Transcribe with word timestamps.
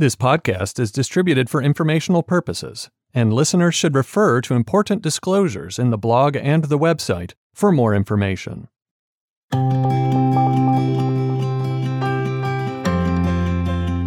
This 0.00 0.16
podcast 0.16 0.80
is 0.80 0.90
distributed 0.90 1.50
for 1.50 1.60
informational 1.60 2.22
purposes, 2.22 2.88
and 3.12 3.34
listeners 3.34 3.74
should 3.74 3.94
refer 3.94 4.40
to 4.40 4.54
important 4.54 5.02
disclosures 5.02 5.78
in 5.78 5.90
the 5.90 5.98
blog 5.98 6.36
and 6.36 6.64
the 6.64 6.78
website 6.78 7.34
for 7.52 7.70
more 7.70 7.94
information. 7.94 8.68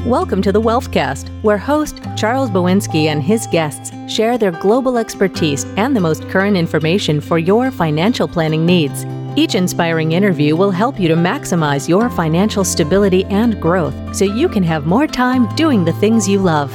Welcome 0.03 0.41
to 0.41 0.51
the 0.51 0.59
Wealthcast, 0.59 1.29
where 1.43 1.59
host 1.59 2.01
Charles 2.17 2.49
Boinske 2.49 3.05
and 3.05 3.21
his 3.21 3.45
guests 3.45 3.91
share 4.11 4.39
their 4.39 4.49
global 4.49 4.97
expertise 4.97 5.63
and 5.77 5.95
the 5.95 6.01
most 6.01 6.27
current 6.27 6.57
information 6.57 7.21
for 7.21 7.37
your 7.37 7.69
financial 7.69 8.27
planning 8.27 8.65
needs. 8.65 9.05
Each 9.35 9.55
inspiring 9.55 10.11
interview 10.11 10.55
will 10.55 10.69
help 10.69 10.99
you 10.99 11.07
to 11.07 11.15
maximize 11.15 11.89
your 11.89 12.07
financial 12.11 12.63
stability 12.63 13.25
and 13.25 13.59
growth 13.59 14.15
so 14.15 14.25
you 14.25 14.47
can 14.47 14.61
have 14.61 14.85
more 14.85 15.07
time 15.07 15.47
doing 15.55 15.83
the 15.83 15.93
things 15.93 16.29
you 16.29 16.37
love. 16.37 16.71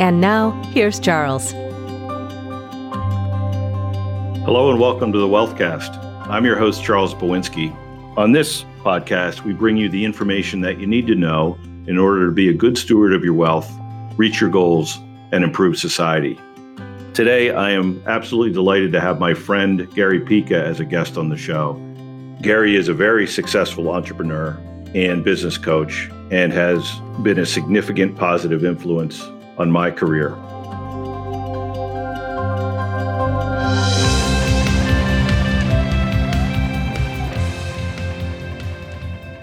And 0.00 0.20
now, 0.20 0.50
here's 0.72 0.98
Charles. 0.98 1.52
Hello 4.42 4.72
and 4.72 4.80
welcome 4.80 5.12
to 5.12 5.18
the 5.18 5.28
Wealthcast. 5.28 5.96
I'm 6.28 6.44
your 6.44 6.58
host, 6.58 6.82
Charles 6.82 7.14
Boinske. 7.14 7.72
On 8.16 8.32
this 8.32 8.64
podcast, 8.82 9.44
we 9.44 9.52
bring 9.52 9.76
you 9.76 9.88
the 9.88 10.04
information 10.04 10.60
that 10.62 10.80
you 10.80 10.88
need 10.88 11.06
to 11.06 11.14
know 11.14 11.56
in 11.86 11.96
order 11.96 12.26
to 12.26 12.32
be 12.32 12.48
a 12.48 12.54
good 12.54 12.76
steward 12.76 13.14
of 13.14 13.22
your 13.22 13.34
wealth, 13.34 13.70
reach 14.16 14.40
your 14.40 14.50
goals, 14.50 14.98
and 15.30 15.44
improve 15.44 15.78
society. 15.78 16.40
Today, 17.14 17.52
I 17.52 17.70
am 17.70 18.02
absolutely 18.06 18.52
delighted 18.52 18.90
to 18.90 19.00
have 19.00 19.20
my 19.20 19.34
friend 19.34 19.88
Gary 19.94 20.18
Pica 20.18 20.60
as 20.60 20.80
a 20.80 20.84
guest 20.84 21.16
on 21.16 21.28
the 21.28 21.36
show. 21.36 21.74
Gary 22.42 22.74
is 22.74 22.88
a 22.88 22.92
very 22.92 23.24
successful 23.24 23.88
entrepreneur 23.88 24.60
and 24.96 25.22
business 25.22 25.56
coach 25.56 26.10
and 26.32 26.52
has 26.52 26.98
been 27.22 27.38
a 27.38 27.46
significant 27.46 28.16
positive 28.16 28.64
influence 28.64 29.22
on 29.58 29.70
my 29.70 29.92
career. 29.92 30.30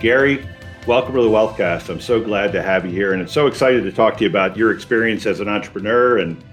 Gary, 0.02 0.46
welcome 0.86 1.16
to 1.16 1.22
the 1.22 1.30
Wealthcast. 1.30 1.88
I'm 1.88 2.02
so 2.02 2.22
glad 2.22 2.52
to 2.52 2.62
have 2.62 2.86
you 2.86 2.92
here, 2.92 3.14
and 3.14 3.22
I'm 3.22 3.30
so 3.30 3.48
excited 3.48 3.86
to 3.86 3.94
talk 3.94 4.18
to 4.18 4.26
you 4.26 4.30
about 4.30 4.58
your 4.58 4.74
experience 4.74 5.26
as 5.26 5.40
an 5.40 5.48
entrepreneur 5.48 6.18
and 6.18 6.44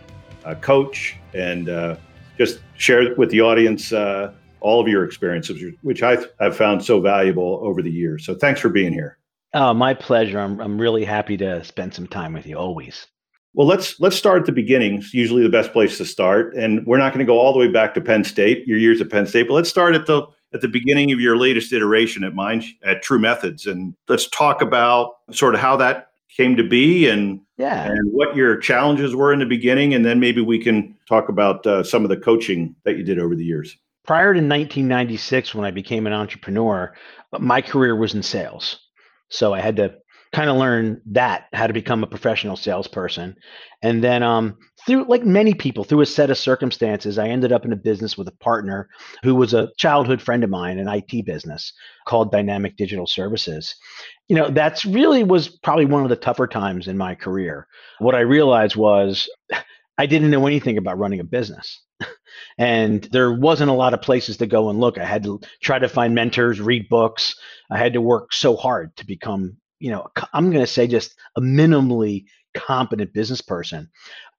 coach, 0.56 1.16
and 1.34 1.68
uh, 1.68 1.96
just 2.36 2.60
share 2.76 3.14
with 3.16 3.30
the 3.30 3.40
audience 3.40 3.92
uh, 3.92 4.32
all 4.60 4.80
of 4.80 4.88
your 4.88 5.04
experiences, 5.04 5.62
which 5.82 6.02
I 6.02 6.18
have 6.40 6.56
found 6.56 6.84
so 6.84 7.00
valuable 7.00 7.60
over 7.62 7.82
the 7.82 7.90
years. 7.90 8.24
So 8.24 8.34
thanks 8.34 8.60
for 8.60 8.68
being 8.68 8.92
here. 8.92 9.18
Oh, 9.54 9.72
my 9.72 9.94
pleasure. 9.94 10.38
I'm, 10.38 10.60
I'm 10.60 10.80
really 10.80 11.04
happy 11.04 11.36
to 11.38 11.64
spend 11.64 11.94
some 11.94 12.06
time 12.06 12.32
with 12.32 12.46
you 12.46 12.56
always. 12.56 13.06
Well, 13.54 13.66
let's 13.66 13.98
let's 13.98 14.14
start 14.14 14.40
at 14.40 14.46
the 14.46 14.52
beginning. 14.52 14.96
It's 14.96 15.14
usually 15.14 15.42
the 15.42 15.48
best 15.48 15.72
place 15.72 15.96
to 15.98 16.04
start, 16.04 16.54
and 16.54 16.86
we're 16.86 16.98
not 16.98 17.12
going 17.12 17.26
to 17.26 17.30
go 17.30 17.38
all 17.38 17.52
the 17.52 17.58
way 17.58 17.68
back 17.68 17.94
to 17.94 18.00
Penn 18.00 18.22
State, 18.22 18.66
your 18.68 18.78
years 18.78 19.00
at 19.00 19.10
Penn 19.10 19.26
State, 19.26 19.48
but 19.48 19.54
let's 19.54 19.70
start 19.70 19.94
at 19.94 20.06
the 20.06 20.26
at 20.54 20.60
the 20.60 20.68
beginning 20.68 21.12
of 21.12 21.20
your 21.20 21.36
latest 21.36 21.72
iteration 21.72 22.24
at 22.24 22.34
Mind 22.34 22.64
at 22.84 23.02
TruMethods, 23.02 23.66
and 23.66 23.94
let's 24.06 24.28
talk 24.28 24.60
about 24.60 25.14
sort 25.32 25.54
of 25.54 25.60
how 25.60 25.76
that 25.76 26.08
came 26.36 26.56
to 26.56 26.62
be 26.62 27.08
and 27.08 27.40
yeah. 27.58 27.86
and 27.86 28.12
what 28.12 28.34
your 28.36 28.56
challenges 28.56 29.14
were 29.14 29.32
in 29.32 29.40
the 29.40 29.46
beginning 29.46 29.94
and 29.94 30.04
then 30.04 30.20
maybe 30.20 30.40
we 30.40 30.58
can 30.58 30.96
talk 31.08 31.28
about 31.28 31.66
uh, 31.66 31.82
some 31.82 32.04
of 32.04 32.08
the 32.08 32.16
coaching 32.16 32.74
that 32.84 32.96
you 32.96 33.04
did 33.04 33.18
over 33.18 33.34
the 33.34 33.44
years. 33.44 33.76
Prior 34.04 34.32
to 34.32 34.40
1996 34.40 35.54
when 35.54 35.66
i 35.66 35.70
became 35.70 36.06
an 36.06 36.12
entrepreneur 36.12 36.94
my 37.38 37.60
career 37.60 37.94
was 37.96 38.14
in 38.14 38.22
sales. 38.22 38.78
So 39.28 39.52
i 39.52 39.60
had 39.60 39.76
to 39.76 39.94
kind 40.32 40.50
of 40.50 40.56
learn 40.56 41.00
that 41.06 41.46
how 41.52 41.66
to 41.66 41.72
become 41.72 42.02
a 42.02 42.06
professional 42.06 42.56
salesperson. 42.56 43.36
And 43.82 44.02
then 44.04 44.22
um, 44.22 44.58
through 44.88 45.04
like 45.04 45.24
many 45.24 45.54
people 45.54 45.84
through 45.84 46.00
a 46.00 46.06
set 46.06 46.30
of 46.30 46.38
circumstances 46.38 47.18
i 47.18 47.28
ended 47.28 47.52
up 47.52 47.64
in 47.64 47.72
a 47.72 47.76
business 47.76 48.18
with 48.18 48.26
a 48.26 48.32
partner 48.32 48.88
who 49.22 49.34
was 49.34 49.54
a 49.54 49.70
childhood 49.76 50.20
friend 50.20 50.42
of 50.42 50.50
mine 50.50 50.78
an 50.78 50.88
it 50.88 51.24
business 51.24 51.72
called 52.06 52.32
dynamic 52.32 52.76
digital 52.76 53.06
services. 53.06 53.76
You 54.28 54.36
know 54.36 54.50
that's 54.50 54.84
really 54.84 55.22
was 55.22 55.48
probably 55.48 55.84
one 55.84 56.02
of 56.02 56.08
the 56.08 56.16
tougher 56.16 56.46
times 56.46 56.88
in 56.88 56.96
my 56.96 57.14
career. 57.14 57.66
What 57.98 58.14
i 58.14 58.20
realized 58.20 58.76
was 58.76 59.28
i 59.98 60.06
didn't 60.06 60.30
know 60.30 60.46
anything 60.46 60.78
about 60.78 60.98
running 60.98 61.20
a 61.20 61.24
business. 61.24 61.80
And 62.56 63.02
there 63.10 63.32
wasn't 63.32 63.70
a 63.70 63.74
lot 63.74 63.94
of 63.94 64.02
places 64.02 64.36
to 64.36 64.46
go 64.46 64.70
and 64.70 64.78
look. 64.78 64.96
I 64.96 65.04
had 65.04 65.24
to 65.24 65.40
try 65.60 65.78
to 65.78 65.88
find 65.88 66.14
mentors 66.14 66.60
read 66.60 66.88
books. 66.88 67.34
I 67.70 67.78
had 67.78 67.94
to 67.94 68.00
work 68.00 68.32
so 68.32 68.54
hard 68.54 68.96
to 68.96 69.06
become 69.06 69.56
you 69.80 69.90
know, 69.90 70.06
I'm 70.32 70.50
going 70.50 70.64
to 70.64 70.72
say 70.72 70.86
just 70.86 71.14
a 71.36 71.40
minimally 71.40 72.24
competent 72.54 73.12
business 73.12 73.40
person. 73.40 73.88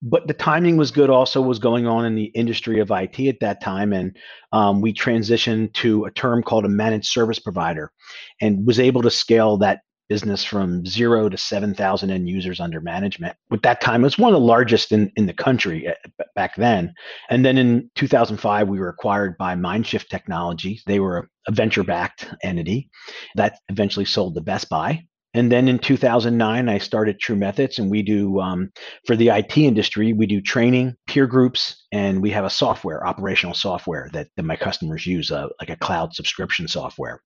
But 0.01 0.27
the 0.27 0.33
timing 0.33 0.77
was 0.77 0.91
good. 0.91 1.09
Also, 1.09 1.41
was 1.41 1.59
going 1.59 1.85
on 1.85 2.05
in 2.05 2.15
the 2.15 2.31
industry 2.35 2.79
of 2.79 2.91
IT 2.91 3.19
at 3.19 3.39
that 3.41 3.61
time, 3.61 3.91
and 3.91 4.15
um, 4.53 4.81
we 4.81 4.93
transitioned 4.93 5.73
to 5.73 6.05
a 6.05 6.11
term 6.11 6.41
called 6.41 6.65
a 6.65 6.69
managed 6.69 7.07
service 7.07 7.39
provider, 7.39 7.91
and 8.39 8.65
was 8.65 8.79
able 8.79 9.01
to 9.01 9.11
scale 9.11 9.57
that 9.57 9.81
business 10.09 10.43
from 10.43 10.85
zero 10.85 11.29
to 11.29 11.37
7,000 11.37 12.09
end 12.09 12.27
users 12.27 12.59
under 12.59 12.81
management. 12.81 13.37
With 13.51 13.61
that 13.61 13.79
time, 13.79 14.01
it 14.01 14.05
was 14.05 14.17
one 14.17 14.33
of 14.33 14.41
the 14.41 14.45
largest 14.45 14.91
in, 14.91 15.11
in 15.15 15.27
the 15.27 15.33
country 15.33 15.87
eh, 15.87 15.93
back 16.35 16.55
then. 16.55 16.93
And 17.29 17.45
then 17.45 17.57
in 17.57 17.89
2005, 17.95 18.67
we 18.67 18.79
were 18.79 18.89
acquired 18.89 19.37
by 19.37 19.55
Mindshift 19.55 20.07
Technology. 20.07 20.81
They 20.87 20.99
were 20.99 21.29
a 21.47 21.51
venture 21.51 21.83
backed 21.83 22.27
entity 22.43 22.89
that 23.35 23.59
eventually 23.69 24.05
sold 24.05 24.33
to 24.35 24.41
Best 24.41 24.67
Buy. 24.67 25.03
And 25.33 25.51
then 25.51 25.67
in 25.67 25.77
2009, 25.77 26.69
I 26.69 26.77
started 26.79 27.19
TruMethods, 27.19 27.77
and 27.77 27.91
we 27.91 28.01
do 28.01 28.39
um, 28.39 28.71
for 29.05 29.15
the 29.15 29.29
IT 29.29 29.57
industry, 29.57 30.11
we 30.11 30.25
do 30.25 30.41
training, 30.41 30.95
peer 31.05 31.27
groups, 31.27 31.85
and 31.91 32.21
we 32.21 32.31
have 32.31 32.45
a 32.45 32.49
software, 32.49 33.05
operational 33.05 33.53
software 33.53 34.09
that, 34.13 34.27
that 34.35 34.43
my 34.43 34.55
customers 34.55 35.05
use, 35.05 35.31
uh, 35.31 35.47
like 35.59 35.69
a 35.69 35.75
cloud 35.75 36.15
subscription 36.15 36.67
software. 36.67 37.21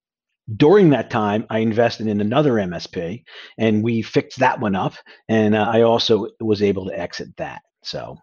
During 0.57 0.89
that 0.89 1.09
time, 1.09 1.45
I 1.49 1.59
invested 1.59 2.07
in 2.07 2.19
another 2.19 2.53
MSP, 2.53 3.23
and 3.57 3.81
we 3.81 4.01
fixed 4.01 4.39
that 4.39 4.59
one 4.59 4.75
up. 4.75 4.95
And 5.29 5.55
uh, 5.55 5.69
I 5.71 5.83
also 5.83 6.27
was 6.41 6.61
able 6.61 6.85
to 6.87 6.99
exit 6.99 7.29
that. 7.37 7.61
So, 7.83 8.17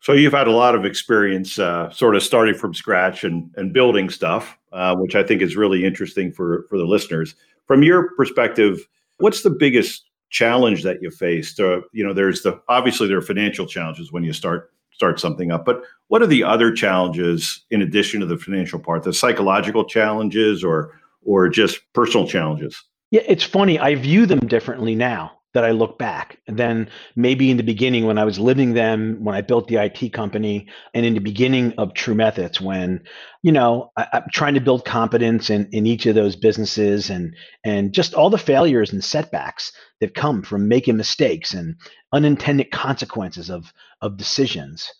so 0.00 0.12
you've 0.12 0.32
had 0.32 0.46
a 0.46 0.52
lot 0.52 0.76
of 0.76 0.84
experience, 0.84 1.58
uh, 1.58 1.90
sort 1.90 2.14
of 2.14 2.22
starting 2.22 2.54
from 2.54 2.74
scratch 2.74 3.24
and 3.24 3.50
and 3.56 3.72
building 3.72 4.10
stuff, 4.10 4.56
uh, 4.72 4.94
which 4.94 5.16
I 5.16 5.24
think 5.24 5.42
is 5.42 5.56
really 5.56 5.84
interesting 5.84 6.30
for 6.30 6.66
for 6.68 6.78
the 6.78 6.84
listeners. 6.84 7.34
From 7.66 7.82
your 7.82 8.14
perspective 8.14 8.86
What's 9.18 9.42
the 9.42 9.50
biggest 9.50 10.04
challenge 10.30 10.82
that 10.82 11.02
you 11.02 11.10
faced? 11.10 11.60
Uh, 11.60 11.80
you 11.92 12.04
know, 12.04 12.12
there's 12.12 12.42
the 12.42 12.60
obviously 12.68 13.08
there 13.08 13.18
are 13.18 13.22
financial 13.22 13.66
challenges 13.66 14.12
when 14.12 14.24
you 14.24 14.32
start 14.32 14.70
start 14.92 15.20
something 15.20 15.52
up, 15.52 15.64
but 15.64 15.82
what 16.08 16.22
are 16.22 16.26
the 16.26 16.42
other 16.42 16.72
challenges 16.72 17.64
in 17.70 17.82
addition 17.82 18.20
to 18.20 18.26
the 18.26 18.38
financial 18.38 18.78
part? 18.78 19.02
The 19.02 19.12
psychological 19.12 19.84
challenges 19.84 20.64
or 20.64 20.92
or 21.22 21.48
just 21.48 21.80
personal 21.92 22.26
challenges? 22.26 22.82
Yeah, 23.10 23.22
it's 23.26 23.44
funny. 23.44 23.78
I 23.78 23.94
view 23.94 24.26
them 24.26 24.40
differently 24.40 24.94
now 24.94 25.35
that 25.56 25.64
I 25.64 25.70
look 25.70 25.98
back. 25.98 26.38
And 26.46 26.58
then 26.58 26.90
maybe 27.16 27.50
in 27.50 27.56
the 27.56 27.62
beginning 27.62 28.04
when 28.04 28.18
I 28.18 28.24
was 28.24 28.38
living 28.38 28.74
them, 28.74 29.24
when 29.24 29.34
I 29.34 29.40
built 29.40 29.68
the 29.68 29.76
IT 29.76 30.12
company, 30.12 30.66
and 30.92 31.06
in 31.06 31.14
the 31.14 31.20
beginning 31.20 31.72
of 31.78 31.94
TruMethods, 31.94 32.60
when 32.60 33.02
you 33.42 33.52
know 33.52 33.90
I, 33.96 34.06
am 34.12 34.24
trying 34.30 34.52
to 34.52 34.60
build 34.60 34.84
competence 34.84 35.48
in, 35.48 35.66
in 35.72 35.86
each 35.86 36.04
of 36.04 36.14
those 36.14 36.36
businesses, 36.36 37.08
and 37.08 37.34
and 37.64 37.94
just 37.94 38.12
all 38.12 38.28
the 38.28 38.36
failures 38.36 38.92
and 38.92 39.02
setbacks 39.02 39.72
that 40.00 40.14
come 40.14 40.42
from 40.42 40.68
making 40.68 40.98
mistakes 40.98 41.54
and 41.54 41.76
unintended 42.12 42.70
consequences 42.70 43.48
of 43.48 43.72
of 44.02 44.18
decisions. 44.18 44.92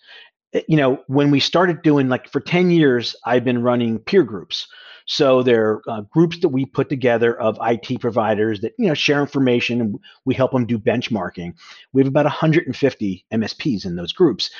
Eh, 0.55 0.63
you 0.69 0.79
know, 0.79 1.03
when 1.07 1.31
we 1.31 1.39
started 1.39 1.83
doing 1.83 2.09
like 2.09 2.31
for 2.33 2.41
10 2.41 2.71
years, 2.71 3.15
I've 3.27 3.45
been 3.45 3.63
running 3.63 3.99
peer 3.99 4.23
groups 4.23 4.67
so 5.07 5.43
they're 5.43 5.81
uh, 5.89 6.03
groups 6.03 6.41
that 6.41 6.49
we 6.49 6.67
put 6.67 6.89
together 6.89 7.39
of 7.41 7.59
IT 7.63 8.01
providers 8.01 8.61
that 8.61 8.75
you 8.79 8.89
know 8.89 8.95
share 8.95 9.21
information 9.21 9.81
and 9.81 9.99
we 10.25 10.35
help 10.35 10.53
them 10.53 10.67
do 10.67 10.79
benchmarking. 10.79 11.55
We 11.93 12.03
have 12.03 12.09
about 12.09 12.27
150 12.27 13.25
MSPs 13.33 13.87
in 13.87 13.97
those 13.97 14.13
groups, 14.13 14.51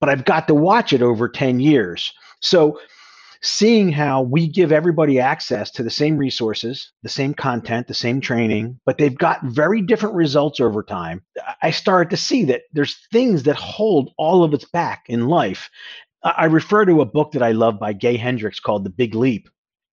but 0.00 0.08
I've 0.08 0.24
got 0.24 0.48
to 0.48 0.54
watch 0.54 0.92
it 0.92 1.02
over 1.02 1.28
10 1.28 1.60
years. 1.60 2.12
So 2.40 2.78
seeing 3.42 3.90
how 3.92 4.22
we 4.22 4.46
give 4.46 4.72
everybody 4.72 5.18
access 5.18 5.70
to 5.72 5.82
the 5.82 5.90
same 5.90 6.16
resources, 6.16 6.92
the 7.02 7.08
same 7.08 7.34
content, 7.34 7.86
the 7.86 7.94
same 7.94 8.20
training, 8.20 8.78
but 8.86 8.98
they've 8.98 9.18
got 9.18 9.44
very 9.44 9.82
different 9.82 10.14
results 10.14 10.60
over 10.60 10.82
time. 10.82 11.22
I 11.62 11.70
started 11.70 12.10
to 12.10 12.16
see 12.16 12.44
that 12.44 12.62
there's 12.72 12.96
things 13.12 13.42
that 13.44 13.56
hold 13.56 14.12
all 14.16 14.42
of 14.42 14.54
us 14.54 14.64
back 14.64 15.04
in 15.08 15.28
life. 15.28 15.70
I 16.22 16.46
refer 16.46 16.84
to 16.86 17.02
a 17.02 17.06
book 17.06 17.32
that 17.32 17.42
I 17.42 17.52
love 17.52 17.78
by 17.78 17.92
Gay 17.92 18.16
Hendricks 18.16 18.58
called 18.58 18.84
The 18.84 18.90
Big 18.90 19.14
Leap. 19.14 19.48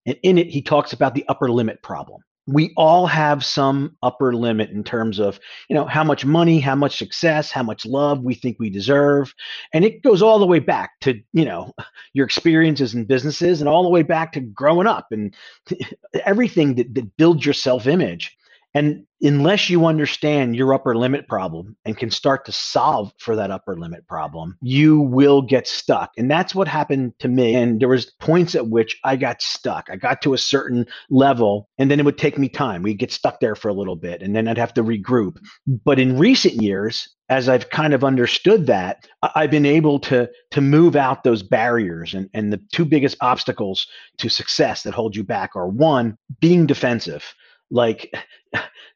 And 0.05 0.17
in 0.23 0.37
it, 0.37 0.47
he 0.47 0.61
talks 0.61 0.93
about 0.93 1.15
the 1.15 1.25
upper 1.27 1.49
limit 1.49 1.81
problem. 1.81 2.21
We 2.45 2.73
all 2.75 3.07
have 3.07 3.45
some 3.45 3.95
upper 4.03 4.35
limit 4.35 4.69
in 4.69 4.83
terms 4.83 5.17
of, 5.17 5.39
you 5.69 5.75
know, 5.75 5.85
how 5.85 6.03
much 6.03 6.25
money, 6.25 6.59
how 6.59 6.75
much 6.75 6.97
success, 6.97 7.51
how 7.51 7.63
much 7.63 7.85
love 7.85 8.21
we 8.21 8.33
think 8.33 8.57
we 8.59 8.69
deserve. 8.69 9.33
And 9.71 9.85
it 9.85 10.03
goes 10.03 10.21
all 10.21 10.39
the 10.39 10.45
way 10.45 10.59
back 10.59 10.91
to, 11.01 11.21
you 11.31 11.45
know, 11.45 11.73
your 12.13 12.25
experiences 12.25 12.93
in 12.93 13.05
businesses 13.05 13.61
and 13.61 13.69
all 13.69 13.83
the 13.83 13.89
way 13.89 14.03
back 14.03 14.33
to 14.33 14.41
growing 14.41 14.87
up 14.87 15.07
and 15.11 15.33
everything 16.25 16.75
that, 16.75 16.93
that 16.95 17.15
builds 17.15 17.45
your 17.45 17.53
self 17.53 17.87
image. 17.87 18.35
And 18.73 19.05
unless 19.21 19.69
you 19.69 19.85
understand 19.85 20.55
your 20.55 20.73
upper 20.73 20.95
limit 20.95 21.27
problem 21.27 21.75
and 21.85 21.97
can 21.97 22.09
start 22.09 22.43
to 22.45 22.51
solve 22.51 23.13
for 23.19 23.35
that 23.35 23.51
upper 23.51 23.77
limit 23.77 24.07
problem, 24.07 24.57
you 24.61 24.99
will 24.99 25.41
get 25.41 25.67
stuck. 25.67 26.11
And 26.17 26.29
that's 26.29 26.55
what 26.55 26.67
happened 26.67 27.13
to 27.19 27.27
me. 27.27 27.55
And 27.55 27.79
there 27.79 27.87
was 27.87 28.11
points 28.19 28.55
at 28.55 28.69
which 28.69 28.99
I 29.03 29.15
got 29.15 29.41
stuck. 29.41 29.89
I 29.91 29.95
got 29.95 30.21
to 30.23 30.33
a 30.33 30.39
certain 30.39 30.87
level 31.09 31.69
and 31.77 31.91
then 31.91 31.99
it 31.99 32.05
would 32.05 32.17
take 32.17 32.37
me 32.37 32.49
time. 32.49 32.81
We'd 32.81 32.97
get 32.97 33.11
stuck 33.11 33.39
there 33.39 33.55
for 33.55 33.69
a 33.69 33.73
little 33.73 33.95
bit 33.95 34.23
and 34.23 34.35
then 34.35 34.47
I'd 34.47 34.57
have 34.57 34.73
to 34.73 34.83
regroup. 34.83 35.37
But 35.67 35.99
in 35.99 36.17
recent 36.17 36.55
years, 36.55 37.07
as 37.29 37.47
I've 37.47 37.69
kind 37.69 37.93
of 37.93 38.03
understood 38.03 38.65
that, 38.67 39.07
I've 39.35 39.51
been 39.51 39.65
able 39.65 39.99
to 40.01 40.29
to 40.51 40.61
move 40.61 40.95
out 40.95 41.23
those 41.23 41.43
barriers. 41.43 42.13
And, 42.13 42.29
and 42.33 42.51
the 42.51 42.61
two 42.73 42.85
biggest 42.85 43.17
obstacles 43.21 43.87
to 44.17 44.29
success 44.29 44.83
that 44.83 44.93
hold 44.93 45.15
you 45.15 45.23
back 45.23 45.55
are 45.55 45.67
one, 45.67 46.17
being 46.41 46.65
defensive 46.65 47.33
like 47.73 48.13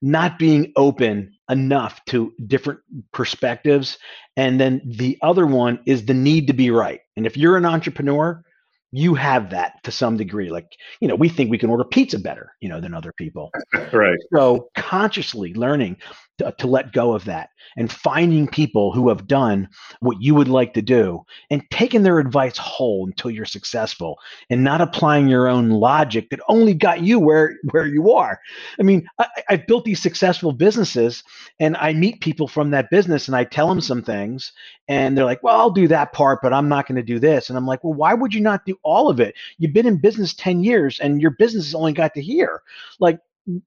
not 0.02 0.38
being 0.38 0.72
open 0.76 1.34
enough 1.50 2.04
to 2.06 2.34
different 2.46 2.80
perspectives. 3.14 3.98
And 4.36 4.60
then 4.60 4.82
the 4.86 5.18
other 5.22 5.46
one 5.46 5.80
is 5.86 6.06
the 6.06 6.14
need 6.14 6.48
to 6.48 6.54
be 6.54 6.70
right. 6.72 7.00
And 7.16 7.26
if 7.26 7.38
you're 7.38 7.58
an 7.58 7.66
entrepreneur, 7.66 8.44
you 8.92 9.16
have 9.16 9.50
that 9.50 9.84
to 9.84 9.92
some 9.92 10.18
degree. 10.18 10.50
Like, 10.50 10.72
you 11.02 11.08
know, 11.08 11.16
we 11.16 11.30
think 11.30 11.52
we 11.52 11.58
can 11.58 11.70
order 11.70 11.84
pizza 11.84 12.20
better, 12.20 12.54
you 12.62 12.70
know, 12.70 12.80
than 12.80 12.94
other 12.94 13.14
people. 13.18 13.52
right. 13.94 14.18
So 14.34 14.70
consciously 14.76 15.54
learning 15.54 15.98
to, 16.38 16.68
let 16.68 16.92
go 16.92 17.14
of 17.14 17.26
that 17.26 17.50
and 17.78 17.92
finding 17.92 18.48
people 18.48 18.92
who 18.92 19.08
have 19.10 19.28
done 19.28 19.68
what 20.02 20.22
you 20.22 20.36
would 20.36 20.48
like 20.48 20.74
to 20.74 20.82
do 20.82 21.26
and 21.50 21.64
taking 21.72 22.04
their 22.04 22.20
advice 22.20 22.58
whole 22.58 23.06
until 23.06 23.32
you're 23.32 23.46
successful 23.46 24.20
and 24.50 24.64
not 24.64 24.82
applying 24.82 25.28
your 25.28 25.48
own 25.48 25.70
logic 25.70 26.30
that 26.30 26.40
only 26.50 26.74
got 26.74 27.02
you 27.02 27.20
where 27.20 27.56
where 27.72 27.88
you 27.88 28.12
are. 28.12 28.40
I 28.80 28.84
mean 28.84 29.08
I, 29.20 29.28
i've 29.50 29.68
built 29.68 29.86
these 29.86 30.02
successful 30.02 30.52
businesses 30.52 31.24
and 31.60 31.78
i 31.78 31.94
meet 31.94 32.22
people 32.22 32.48
from 32.48 32.72
that 32.72 32.90
business 32.90 33.28
and 33.28 33.36
i 33.36 33.44
tell 33.44 33.68
them 33.68 33.82
some 33.82 34.04
things 34.04 34.52
and 34.88 35.18
they're 35.18 35.26
like 35.26 35.42
well 35.44 35.58
i'll 35.58 35.72
do 35.72 35.88
that 35.88 36.14
part 36.14 36.40
but 36.42 36.54
i'm 36.54 36.70
not 36.70 36.88
going 36.88 36.98
to 36.98 37.04
do 37.04 37.20
this. 37.20 37.50
And 37.50 37.58
i'm 37.58 37.66
like 37.66 37.84
well 37.84 37.94
why 37.94 38.14
would 38.14 38.34
you 38.34 38.42
not 38.42 38.66
do 38.66 38.78
all 38.84 39.10
of 39.10 39.20
it? 39.20 39.36
You've 39.58 39.74
been 39.74 39.88
in 39.88 39.98
business 39.98 40.34
10 40.34 40.64
years 40.64 41.00
and 41.00 41.22
your 41.22 41.32
business 41.32 41.66
has 41.66 41.76
only 41.76 41.94
got 41.94 42.14
to 42.16 42.22
here. 42.22 42.62
Like 43.00 43.20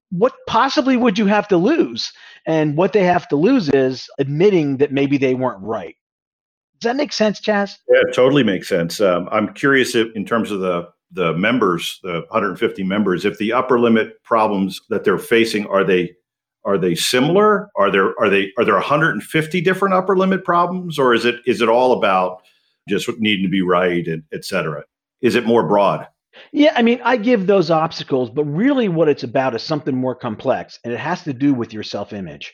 what 0.09 0.33
possibly 0.47 0.97
would 0.97 1.17
you 1.17 1.25
have 1.25 1.47
to 1.49 1.57
lose? 1.57 2.11
And 2.45 2.77
what 2.77 2.93
they 2.93 3.03
have 3.03 3.27
to 3.29 3.35
lose 3.35 3.69
is 3.69 4.07
admitting 4.19 4.77
that 4.77 4.91
maybe 4.91 5.17
they 5.17 5.33
weren't 5.33 5.61
right. 5.61 5.95
Does 6.79 6.89
that 6.89 6.95
make 6.95 7.13
sense, 7.13 7.39
Chas? 7.39 7.77
Yeah, 7.89 8.01
totally 8.13 8.43
makes 8.43 8.67
sense. 8.67 8.99
Um, 8.99 9.29
I'm 9.31 9.53
curious 9.53 9.95
if, 9.95 10.07
in 10.15 10.25
terms 10.25 10.51
of 10.51 10.59
the 10.59 10.89
the 11.13 11.33
members, 11.33 11.99
the 12.03 12.21
150 12.29 12.83
members, 12.83 13.25
if 13.25 13.37
the 13.37 13.51
upper 13.51 13.77
limit 13.77 14.23
problems 14.23 14.79
that 14.87 15.03
they're 15.03 15.17
facing 15.17 15.67
are 15.67 15.83
they 15.83 16.15
are 16.63 16.77
they 16.77 16.95
similar? 16.95 17.69
Are 17.75 17.91
there 17.91 18.19
are 18.19 18.29
they 18.29 18.51
are 18.57 18.63
there 18.63 18.75
150 18.75 19.61
different 19.61 19.93
upper 19.93 20.15
limit 20.15 20.43
problems, 20.43 20.97
or 20.97 21.13
is 21.13 21.25
it 21.25 21.35
is 21.45 21.61
it 21.61 21.69
all 21.69 21.93
about 21.93 22.41
just 22.87 23.09
needing 23.19 23.45
to 23.45 23.49
be 23.49 23.61
right 23.61 24.07
and 24.07 24.23
et 24.33 24.45
cetera? 24.45 24.83
Is 25.21 25.35
it 25.35 25.45
more 25.45 25.67
broad? 25.67 26.07
Yeah, 26.51 26.73
I 26.75 26.81
mean, 26.81 27.01
I 27.03 27.17
give 27.17 27.47
those 27.47 27.69
obstacles, 27.69 28.29
but 28.29 28.45
really 28.45 28.87
what 28.89 29.09
it's 29.09 29.23
about 29.23 29.55
is 29.55 29.63
something 29.63 29.95
more 29.95 30.15
complex, 30.15 30.79
and 30.83 30.93
it 30.93 30.99
has 30.99 31.23
to 31.23 31.33
do 31.33 31.53
with 31.53 31.73
your 31.73 31.83
self 31.83 32.13
image. 32.13 32.53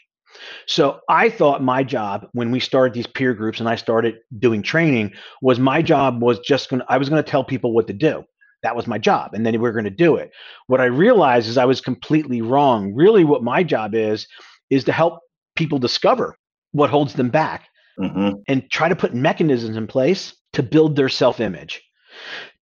So 0.67 0.99
I 1.09 1.29
thought 1.29 1.63
my 1.63 1.83
job 1.83 2.27
when 2.33 2.51
we 2.51 2.59
started 2.59 2.93
these 2.93 3.07
peer 3.07 3.33
groups 3.33 3.59
and 3.59 3.67
I 3.67 3.75
started 3.75 4.17
doing 4.37 4.61
training 4.61 5.13
was 5.41 5.59
my 5.59 5.81
job 5.81 6.21
was 6.21 6.39
just 6.39 6.69
going 6.69 6.81
to, 6.81 6.85
I 6.89 6.97
was 6.97 7.09
going 7.09 7.23
to 7.23 7.29
tell 7.29 7.43
people 7.43 7.73
what 7.73 7.87
to 7.87 7.93
do. 7.93 8.23
That 8.63 8.75
was 8.75 8.87
my 8.87 8.97
job. 8.97 9.33
And 9.33 9.45
then 9.45 9.53
we 9.53 9.59
were 9.59 9.71
going 9.71 9.85
to 9.85 9.89
do 9.89 10.15
it. 10.15 10.31
What 10.67 10.81
I 10.81 10.85
realized 10.85 11.47
is 11.47 11.57
I 11.57 11.65
was 11.65 11.81
completely 11.81 12.41
wrong. 12.41 12.93
Really, 12.93 13.23
what 13.23 13.43
my 13.43 13.63
job 13.63 13.95
is, 13.95 14.27
is 14.69 14.83
to 14.85 14.91
help 14.91 15.19
people 15.55 15.79
discover 15.79 16.35
what 16.71 16.89
holds 16.89 17.13
them 17.13 17.29
back 17.29 17.67
mm-hmm. 17.99 18.39
and 18.47 18.69
try 18.69 18.89
to 18.89 18.95
put 18.95 19.13
mechanisms 19.13 19.77
in 19.77 19.87
place 19.87 20.35
to 20.53 20.63
build 20.63 20.95
their 20.95 21.09
self 21.09 21.39
image 21.39 21.81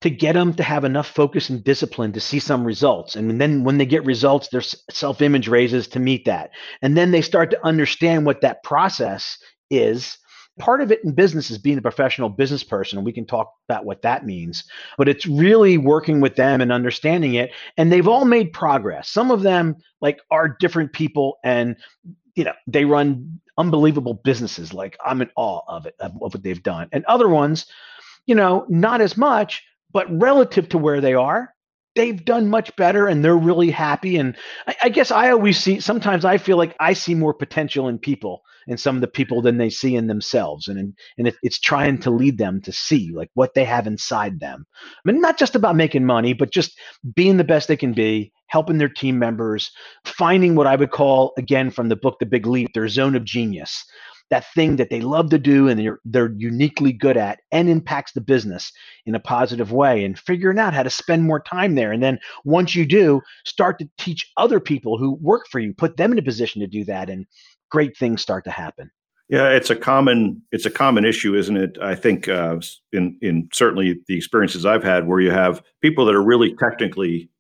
to 0.01 0.11
get 0.11 0.35
them 0.35 0.53
to 0.55 0.62
have 0.62 0.85
enough 0.85 1.09
focus 1.09 1.49
and 1.49 1.65
discipline 1.65 2.12
to 2.12 2.21
see 2.21 2.39
some 2.39 2.65
results. 2.65 3.17
And 3.17 3.41
then 3.41 3.65
when 3.65 3.79
they 3.79 3.87
get 3.87 4.05
results, 4.05 4.49
their 4.49 4.61
self 4.61 5.23
image 5.23 5.49
raises 5.49 5.89
to 5.89 5.99
meet 5.99 6.27
that. 6.27 6.51
And 6.83 6.97
then 6.97 7.11
they 7.11 7.23
start 7.23 7.51
to 7.53 7.67
understand 7.67 8.27
what 8.27 8.43
that 8.43 8.62
process 8.62 9.39
is. 9.71 10.19
Part 10.59 10.83
of 10.83 10.93
it 10.93 11.03
in 11.03 11.12
business 11.12 11.51
is 11.51 11.59
being 11.59 11.79
a 11.79 11.83
professional 11.83 12.29
business 12.29 12.62
person. 12.62 13.03
We 13.03 13.12
can 13.12 13.27
talk 13.27 13.53
about 13.69 13.87
what 13.87 14.03
that 14.03 14.25
means. 14.25 14.65
But 14.99 15.09
it's 15.09 15.27
really 15.27 15.79
working 15.79 16.21
with 16.21 16.37
them 16.37 16.61
and 16.61 16.71
understanding 16.71 17.35
it. 17.35 17.50
And 17.77 17.91
they've 17.91 18.07
all 18.07 18.25
made 18.25 18.53
progress. 18.53 19.09
Some 19.09 19.31
of 19.31 19.43
them, 19.43 19.77
like, 20.00 20.21
are 20.31 20.49
different 20.49 20.93
people 20.93 21.39
and 21.43 21.77
you 22.35 22.45
know 22.45 22.53
they 22.67 22.85
run 22.85 23.41
unbelievable 23.59 24.15
businesses 24.25 24.75
like 24.75 24.97
i'm 25.05 25.23
in 25.23 25.31
awe 25.37 25.61
of 25.69 25.87
it 25.87 25.95
of, 26.00 26.12
of 26.21 26.35
what 26.35 26.43
they've 26.43 26.62
done 26.62 26.89
and 26.93 27.05
other 27.05 27.29
ones 27.29 27.67
you 28.26 28.35
know 28.35 28.67
not 28.69 29.00
as 29.00 29.17
much 29.17 29.62
but 29.94 30.11
relative 30.21 30.69
to 30.71 30.76
where 30.76 31.00
they 31.00 31.15
are, 31.15 31.55
they've 31.94 32.25
done 32.25 32.50
much 32.50 32.75
better 32.76 33.06
and 33.06 33.25
they're 33.25 33.37
really 33.37 33.71
happy. 33.71 34.17
And 34.17 34.37
I, 34.67 34.76
I, 34.82 34.88
guess 34.88 35.11
I 35.12 35.31
always 35.31 35.59
see, 35.59 35.81
sometimes 35.81 36.25
I 36.25 36.37
feel 36.37 36.56
like 36.56 36.75
I 36.81 36.93
see 36.93 37.15
more 37.15 37.32
potential 37.32 37.88
in 37.88 37.99
people 37.99 38.43
and 38.67 38.81
some 38.81 38.97
of 38.97 39.00
the 39.00 39.06
people 39.06 39.41
than 39.41 39.59
they 39.59 39.71
see 39.71 39.94
in 39.94 40.09
themselves. 40.09 40.67
And, 40.67 40.94
and 41.17 41.29
it, 41.29 41.37
it's 41.44 41.61
trying 41.61 41.99
to 42.00 42.11
lead 42.11 42.38
them 42.38 42.61
to 42.62 42.73
see 42.73 43.12
like 43.15 43.31
what 43.35 43.55
they 43.55 43.65
have 43.65 43.87
inside 43.87 44.41
them. 44.41 44.67
I 44.82 45.12
mean, 45.12 45.21
not 45.21 45.38
just 45.38 45.55
about 45.55 45.76
making 45.76 46.05
money, 46.05 46.32
but 46.32 46.50
just 46.50 46.76
being 47.15 47.37
the 47.37 47.44
best 47.44 47.69
they 47.69 47.76
can 47.76 47.93
be, 47.93 48.32
helping 48.49 48.79
their 48.79 48.88
team 48.88 49.17
members, 49.19 49.71
finding 50.05 50.56
what 50.56 50.67
I 50.67 50.75
would 50.75 50.91
call, 50.91 51.32
again, 51.38 51.71
from 51.71 51.88
the 51.88 51.97
book, 51.97 52.19
The 52.19 52.26
Big 52.26 52.47
Leap, 52.47 52.73
their 52.75 52.88
zone 52.88 53.15
of 53.15 53.25
genius 53.25 53.85
that 54.35 54.53
thing 54.53 54.75
that 54.75 54.91
they 54.91 55.01
love 55.01 55.31
to 55.31 55.39
do 55.39 55.69
and 55.69 55.79
they're, 55.79 56.01
they're 56.05 56.33
uniquely 56.37 56.93
good 56.93 57.17
at 57.17 57.39
and 57.53 57.69
impacts 57.69 58.13
the 58.13 58.21
business 58.21 58.73
in 59.07 59.15
a 59.15 59.21
positive 59.21 59.71
way 59.71 60.05
and 60.05 60.19
figuring 60.19 60.59
out 60.59 60.75
how 60.75 60.83
to 60.83 60.91
spend 60.91 61.23
more 61.23 61.39
time 61.39 61.77
there. 61.77 61.93
And 61.93 62.03
then 62.03 62.19
once 62.45 62.75
you 62.75 62.85
do 62.85 63.21
start 63.47 63.79
to 63.79 63.89
teach 63.97 64.29
other 64.37 64.59
people 64.59 64.99
who 64.99 65.13
work 65.21 65.47
for 65.49 65.61
you 65.61 65.73
put 65.73 65.97
them 65.97 66.11
in 66.11 66.19
a 66.19 66.23
position 66.23 66.61
to 66.61 66.67
do 66.67 66.85
that 66.85 67.09
and 67.09 67.27
great 67.71 67.97
things 67.97 68.23
start 68.23 68.43
to 68.45 68.51
happen. 68.51 68.91
Yeah 69.29 69.51
it's 69.51 69.71
a 69.71 69.77
common 69.77 70.43
it's 70.51 70.67
a 70.67 70.71
common 70.71 71.05
issue 71.05 71.37
isn't 71.37 71.57
it? 71.57 71.79
I 71.81 71.95
think 71.95 72.29
uh, 72.29 72.59
in 72.93 73.17
in 73.23 73.49
certainly 73.53 74.01
the 74.09 74.17
experiences 74.17 74.67
i've 74.67 74.85
had 74.85 75.07
where 75.07 75.21
you 75.21 75.31
have 75.31 75.63
people 75.81 76.05
that 76.07 76.15
are 76.17 76.25
really 76.25 76.57
technically 76.57 77.31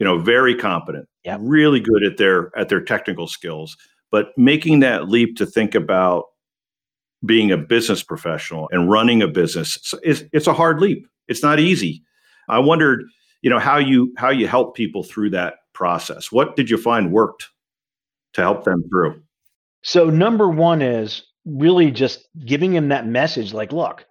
you 0.00 0.06
know 0.06 0.18
very 0.18 0.54
competent 0.54 1.06
yep. 1.22 1.38
really 1.42 1.80
good 1.80 2.02
at 2.02 2.16
their 2.16 2.50
at 2.58 2.70
their 2.70 2.80
technical 2.80 3.28
skills 3.28 3.76
but 4.12 4.28
making 4.36 4.80
that 4.80 5.08
leap 5.08 5.36
to 5.38 5.46
think 5.46 5.74
about 5.74 6.26
being 7.24 7.50
a 7.50 7.56
business 7.56 8.02
professional 8.02 8.68
and 8.70 8.90
running 8.90 9.22
a 9.22 9.28
business 9.28 9.94
is 10.04 10.24
it's 10.32 10.46
a 10.46 10.52
hard 10.52 10.80
leap. 10.80 11.06
It's 11.26 11.42
not 11.42 11.58
easy. 11.58 12.04
I 12.48 12.58
wondered, 12.58 13.04
you 13.40 13.50
know, 13.50 13.58
how 13.58 13.78
you 13.78 14.12
how 14.16 14.30
you 14.30 14.46
help 14.46 14.76
people 14.76 15.02
through 15.02 15.30
that 15.30 15.54
process. 15.72 16.30
What 16.30 16.54
did 16.54 16.68
you 16.68 16.76
find 16.76 17.10
worked 17.10 17.48
to 18.34 18.42
help 18.42 18.64
them 18.64 18.84
through? 18.88 19.22
So 19.82 20.10
number 20.10 20.48
1 20.48 20.82
is 20.82 21.22
really 21.44 21.90
just 21.90 22.28
giving 22.44 22.72
them 22.72 22.88
that 22.88 23.06
message 23.06 23.52
like, 23.52 23.72
look, 23.72 24.06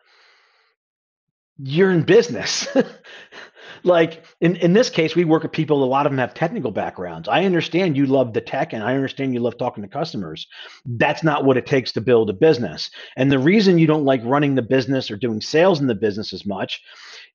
you're 1.58 1.92
in 1.92 2.04
business. 2.04 2.68
like 3.84 4.24
in, 4.42 4.56
in 4.58 4.74
this 4.74 4.90
case, 4.90 5.16
we 5.16 5.26
work 5.26 5.44
with 5.44 5.52
people, 5.52 5.84
a 5.84 5.86
lot 5.86 6.06
of 6.06 6.12
them 6.12 6.20
have 6.20 6.34
technical 6.34 6.72
backgrounds. 6.72 7.28
I 7.28 7.46
understand 7.46 7.98
you 7.98 8.06
love 8.06 8.34
the 8.34 8.42
tech 8.42 8.74
and 8.74 8.84
I 8.84 8.96
understand 8.96 9.34
you 9.34 9.40
love 9.40 9.58
talking 9.58 9.84
to 9.84 9.90
customers. 9.90 10.48
That's 10.86 11.24
not 11.24 11.46
what 11.46 11.58
it 11.58 11.66
takes 11.66 11.92
to 11.94 12.02
build 12.02 12.30
a 12.30 12.34
business. 12.34 12.90
And 13.18 13.32
the 13.32 13.40
reason 13.40 13.78
you 13.78 13.88
don't 13.88 14.06
like 14.06 14.22
running 14.24 14.56
the 14.56 14.62
business 14.62 15.10
or 15.10 15.18
doing 15.18 15.42
sales 15.42 15.80
in 15.80 15.88
the 15.88 15.96
business 15.96 16.34
as 16.34 16.46
much 16.46 16.82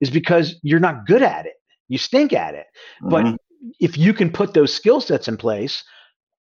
is 0.01 0.11
because 0.11 0.57
you're 0.63 0.81
not 0.81 1.07
good 1.07 1.23
at 1.23 1.47
it. 1.47 1.55
You 1.89 1.99
stink 1.99 2.33
at 2.33 2.55
it. 2.55 2.67
Mm-hmm. 3.03 3.11
But 3.11 3.41
if 3.81 3.97
you 3.97 4.13
can 4.13 4.31
put 4.31 4.55
those 4.55 4.73
skill 4.73 5.01
sets 5.01 5.29
in 5.29 5.37
place, 5.37 5.83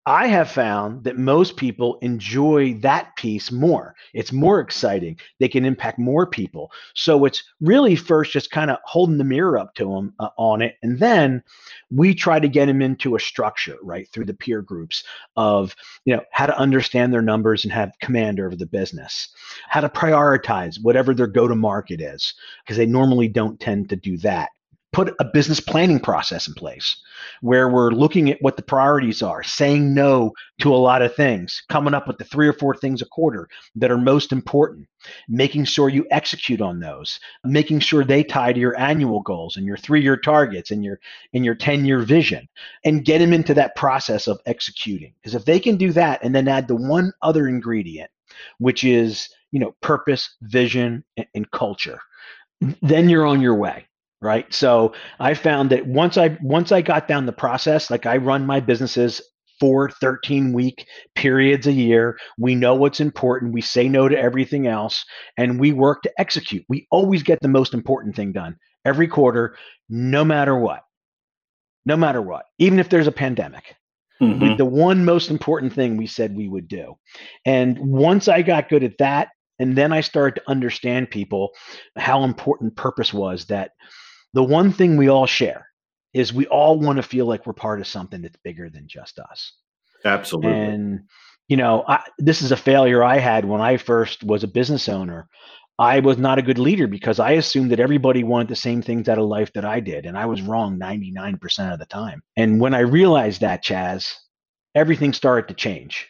I 0.06 0.28
have 0.28 0.52
found 0.52 1.06
that 1.06 1.18
most 1.18 1.56
people 1.56 1.98
enjoy 2.02 2.74
that 2.80 3.16
piece 3.16 3.54
more. 3.54 3.96
It's 4.14 4.34
more 4.34 4.60
exciting. 4.60 5.18
They 5.40 5.48
can 5.48 5.64
impact 5.64 5.98
more 5.98 6.28
people. 6.28 6.72
So 6.94 7.24
it's 7.24 7.42
really 7.62 7.96
first 7.96 8.34
just 8.34 8.52
kind 8.52 8.70
of 8.70 8.80
holding 8.84 9.18
the 9.18 9.24
mirror 9.24 9.58
up 9.58 9.76
to 9.76 9.86
them 9.86 10.14
uh, 10.20 10.30
on 10.38 10.62
it. 10.62 10.76
And 10.84 11.00
then 11.00 11.42
we 11.90 12.14
try 12.14 12.42
to 12.42 12.50
get 12.50 12.66
them 12.66 12.82
into 12.82 13.16
a 13.16 13.20
structure, 13.20 13.78
right, 13.82 14.10
through 14.10 14.26
the 14.26 14.34
peer 14.34 14.62
groups 14.62 15.06
of, 15.38 15.74
you 16.04 16.14
know, 16.14 16.24
how 16.32 16.48
to 16.48 16.58
understand 16.58 17.14
their 17.14 17.22
numbers 17.22 17.64
and 17.64 17.72
have 17.72 17.94
command 18.02 18.42
over 18.42 18.58
the 18.58 18.66
business, 18.66 19.30
how 19.70 19.80
to 19.80 19.90
prioritize 19.90 20.84
whatever 20.84 21.14
their 21.14 21.28
go 21.28 21.48
to 21.48 21.56
market 21.56 22.02
is, 22.02 22.34
because 22.64 22.76
they 22.76 22.86
normally 22.86 23.30
don't 23.30 23.60
tend 23.60 23.88
to 23.90 23.96
do 23.96 24.18
that 24.18 24.50
put 24.94 25.14
a 25.20 25.26
business 25.26 25.60
planning 25.60 26.00
process 26.00 26.48
in 26.48 26.54
place 26.54 26.96
where 27.42 27.68
we're 27.68 27.92
looking 27.92 28.30
at 28.30 28.42
what 28.42 28.56
the 28.56 28.62
priorities 28.62 29.22
are, 29.22 29.44
saying 29.44 29.94
no 29.94 30.32
to 30.60 30.74
a 30.74 30.78
lot 30.78 31.02
of 31.02 31.14
things, 31.16 31.64
coming 31.68 31.94
up 31.94 32.08
with 32.08 32.18
the 32.20 32.24
three 32.24 32.48
or 32.48 32.54
four 32.54 32.76
things 32.76 33.02
a 33.02 33.06
quarter 33.08 33.50
that 33.76 33.92
are 33.92 33.98
most 33.98 34.32
important, 34.32 34.88
making 35.28 35.66
sure 35.66 35.90
you 35.90 36.06
execute 36.12 36.62
on 36.62 36.80
those, 36.80 37.20
making 37.44 37.80
sure 37.80 38.04
they 38.04 38.24
tie 38.24 38.54
to 38.54 38.60
your 38.60 38.80
annual 38.80 39.22
goals 39.22 39.58
and 39.58 39.66
your 39.66 39.78
three-year 39.78 40.16
targets 40.16 40.70
and 40.72 40.84
your 40.84 41.00
and 41.34 41.44
your 41.44 41.56
10-year 41.56 42.00
vision 42.00 42.48
and 42.86 43.04
get 43.04 43.18
them 43.18 43.34
into 43.34 43.54
that 43.54 43.76
process 43.76 44.28
of 44.28 44.40
executing. 44.46 45.14
Because 45.20 45.36
if 45.36 45.44
they 45.44 45.60
can 45.60 45.76
do 45.76 45.92
that 45.92 46.24
and 46.24 46.36
then 46.36 46.48
add 46.48 46.68
the 46.68 46.76
one 46.76 47.12
other 47.24 47.48
ingredient, 47.48 48.12
which 48.60 48.84
is, 48.84 49.28
you 49.52 49.60
know, 49.60 49.76
purpose, 49.82 50.36
vision, 50.44 51.04
and, 51.18 51.28
and 51.34 51.52
culture, 51.52 52.00
then 52.82 53.10
you're 53.10 53.26
on 53.26 53.42
your 53.42 53.56
way 53.56 53.88
right? 54.24 54.52
So 54.54 54.94
i 55.20 55.34
found 55.34 55.70
that 55.70 55.86
once 55.86 56.18
i 56.18 56.38
once 56.42 56.72
i 56.72 56.82
got 56.82 57.08
down 57.08 57.26
the 57.26 57.34
process 57.34 57.92
like 57.92 58.06
i 58.06 58.18
run 58.18 58.46
my 58.46 58.60
businesses 58.60 59.22
for 59.60 59.90
13 59.90 60.52
week 60.52 60.88
periods 61.16 61.68
a 61.68 61.72
year. 61.72 62.18
We 62.38 62.56
know 62.56 62.76
what's 62.76 63.00
important. 63.00 63.54
We 63.54 63.62
say 63.62 63.88
no 63.88 64.10
to 64.10 64.18
everything 64.18 64.68
else 64.68 65.06
and 65.38 65.60
we 65.60 65.72
work 65.72 66.02
to 66.02 66.12
execute. 66.18 66.66
We 66.68 66.88
always 66.92 67.24
get 67.24 67.40
the 67.42 67.48
most 67.48 67.74
important 67.74 68.16
thing 68.16 68.32
done 68.32 68.58
every 68.84 69.08
quarter 69.08 69.56
no 69.90 70.26
matter 70.26 70.58
what. 70.58 70.82
No 71.86 71.96
matter 71.96 72.22
what 72.22 72.46
even 72.58 72.80
if 72.80 72.90
there's 72.90 73.08
a 73.08 73.12
pandemic. 73.12 73.76
Mm-hmm. 74.22 74.58
the 74.58 74.66
one 74.66 75.04
most 75.04 75.30
important 75.30 75.74
thing 75.74 75.98
we 75.98 76.08
said 76.08 76.36
we 76.36 76.48
would 76.48 76.68
do. 76.68 76.96
And 77.46 77.78
once 77.80 78.28
i 78.28 78.42
got 78.42 78.70
good 78.70 78.84
at 78.84 78.98
that 79.00 79.30
and 79.60 79.78
then 79.78 79.92
i 79.92 80.02
started 80.02 80.40
to 80.40 80.50
understand 80.50 81.10
people 81.10 81.52
how 81.98 82.24
important 82.24 82.76
purpose 82.76 83.14
was 83.14 83.46
that 83.46 83.72
the 84.34 84.44
one 84.44 84.72
thing 84.72 84.98
we 84.98 85.10
all 85.10 85.26
share 85.26 85.68
is 86.14 86.34
we 86.34 86.46
all 86.48 86.80
want 86.80 86.98
to 86.98 87.04
feel 87.04 87.26
like 87.26 87.46
we're 87.46 87.54
part 87.54 87.80
of 87.80 87.88
something 87.88 88.22
that's 88.22 88.38
bigger 88.44 88.70
than 88.70 88.88
just 88.88 89.20
us. 89.20 89.54
Absolutely. 90.06 90.52
And 90.52 91.02
you 91.48 91.58
know, 91.58 91.84
I, 91.88 92.04
this 92.18 92.42
is 92.42 92.52
a 92.52 92.58
failure 92.58 93.04
I 93.04 93.18
had 93.18 93.46
when 93.46 93.62
I 93.62 93.78
first 93.78 94.24
was 94.24 94.44
a 94.44 94.48
business 94.48 94.88
owner. 94.88 95.28
I 95.78 96.00
was 96.00 96.18
not 96.18 96.38
a 96.38 96.44
good 96.44 96.60
leader 96.60 96.88
because 96.88 97.20
I 97.20 97.32
assumed 97.32 97.72
that 97.72 97.80
everybody 97.80 98.24
wanted 98.24 98.48
the 98.48 98.56
same 98.56 98.82
things 98.82 99.10
out 99.10 99.18
of 99.18 99.26
life 99.26 99.52
that 99.54 99.66
I 99.66 99.80
did, 99.80 100.06
and 100.06 100.18
I 100.18 100.28
was 100.28 100.42
wrong 100.42 100.80
99% 100.80 101.74
of 101.74 101.80
the 101.80 101.86
time. 101.86 102.22
And 102.38 102.62
when 102.62 102.76
I 102.76 102.80
realized 102.80 103.42
that, 103.42 103.64
Chas, 103.64 104.16
everything 104.76 105.14
started 105.14 105.48
to 105.48 105.56
change, 105.56 106.08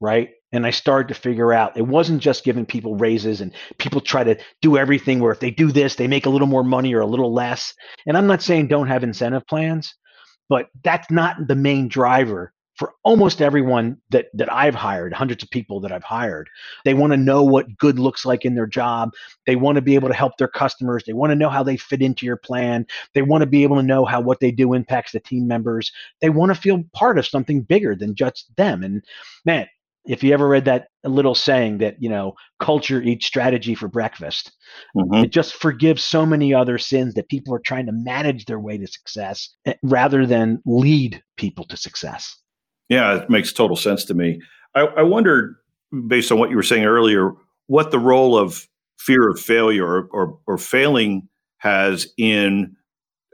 right? 0.00 0.30
And 0.54 0.66
I 0.66 0.70
started 0.70 1.08
to 1.08 1.20
figure 1.20 1.52
out 1.52 1.76
it 1.76 1.86
wasn't 1.86 2.22
just 2.22 2.44
giving 2.44 2.64
people 2.64 2.96
raises 2.96 3.40
and 3.40 3.52
people 3.78 4.00
try 4.00 4.22
to 4.22 4.38
do 4.62 4.76
everything 4.76 5.18
where 5.18 5.32
if 5.32 5.40
they 5.40 5.50
do 5.50 5.72
this, 5.72 5.96
they 5.96 6.06
make 6.06 6.26
a 6.26 6.30
little 6.30 6.46
more 6.46 6.64
money 6.64 6.94
or 6.94 7.00
a 7.00 7.06
little 7.06 7.32
less. 7.32 7.74
And 8.06 8.16
I'm 8.16 8.28
not 8.28 8.42
saying 8.42 8.68
don't 8.68 8.86
have 8.86 9.02
incentive 9.02 9.46
plans, 9.48 9.94
but 10.48 10.68
that's 10.84 11.10
not 11.10 11.36
the 11.48 11.56
main 11.56 11.88
driver 11.88 12.52
for 12.76 12.92
almost 13.04 13.40
everyone 13.40 13.96
that 14.10 14.26
that 14.34 14.52
I've 14.52 14.74
hired, 14.74 15.12
hundreds 15.12 15.42
of 15.42 15.50
people 15.50 15.80
that 15.80 15.92
I've 15.92 16.04
hired. 16.04 16.48
They 16.84 16.94
want 16.94 17.12
to 17.12 17.16
know 17.16 17.42
what 17.42 17.76
good 17.78 17.98
looks 17.98 18.24
like 18.24 18.44
in 18.44 18.54
their 18.54 18.66
job. 18.66 19.10
They 19.46 19.56
want 19.56 19.76
to 19.76 19.82
be 19.82 19.94
able 19.94 20.08
to 20.08 20.14
help 20.14 20.36
their 20.38 20.48
customers. 20.48 21.04
They 21.04 21.12
want 21.12 21.30
to 21.30 21.36
know 21.36 21.50
how 21.50 21.62
they 21.62 21.76
fit 21.76 22.02
into 22.02 22.26
your 22.26 22.36
plan. 22.36 22.86
They 23.14 23.22
want 23.22 23.42
to 23.42 23.46
be 23.46 23.62
able 23.62 23.76
to 23.76 23.82
know 23.82 24.04
how 24.04 24.20
what 24.20 24.40
they 24.40 24.50
do 24.50 24.72
impacts 24.72 25.12
the 25.12 25.20
team 25.20 25.46
members. 25.46 25.92
They 26.20 26.30
want 26.30 26.54
to 26.54 26.60
feel 26.60 26.82
part 26.92 27.18
of 27.18 27.26
something 27.26 27.62
bigger 27.62 27.94
than 27.94 28.16
just 28.16 28.54
them. 28.56 28.82
And 28.82 29.04
man, 29.44 29.68
if 30.06 30.22
you 30.22 30.32
ever 30.32 30.46
read 30.46 30.64
that 30.66 30.88
little 31.04 31.34
saying 31.34 31.78
that 31.78 31.96
you 32.00 32.08
know 32.08 32.34
culture 32.60 33.00
eats 33.02 33.26
strategy 33.26 33.74
for 33.74 33.88
breakfast 33.88 34.52
mm-hmm. 34.96 35.24
it 35.24 35.30
just 35.30 35.54
forgives 35.54 36.04
so 36.04 36.24
many 36.26 36.52
other 36.52 36.78
sins 36.78 37.14
that 37.14 37.28
people 37.28 37.54
are 37.54 37.62
trying 37.64 37.86
to 37.86 37.92
manage 37.92 38.46
their 38.46 38.60
way 38.60 38.76
to 38.78 38.86
success 38.86 39.50
eh, 39.66 39.74
rather 39.82 40.26
than 40.26 40.60
lead 40.66 41.22
people 41.36 41.64
to 41.64 41.76
success. 41.76 42.36
Yeah 42.88 43.22
it 43.22 43.30
makes 43.30 43.52
total 43.52 43.76
sense 43.76 44.04
to 44.06 44.14
me. 44.14 44.40
I, 44.74 44.82
I 44.82 45.02
wondered 45.02 45.56
based 46.08 46.32
on 46.32 46.38
what 46.38 46.50
you 46.50 46.56
were 46.56 46.62
saying 46.62 46.84
earlier 46.84 47.32
what 47.66 47.90
the 47.90 47.98
role 47.98 48.36
of 48.36 48.68
fear 48.98 49.28
of 49.28 49.40
failure 49.40 49.86
or, 49.86 50.08
or, 50.12 50.38
or 50.46 50.58
failing 50.58 51.28
has 51.58 52.06
in 52.18 52.76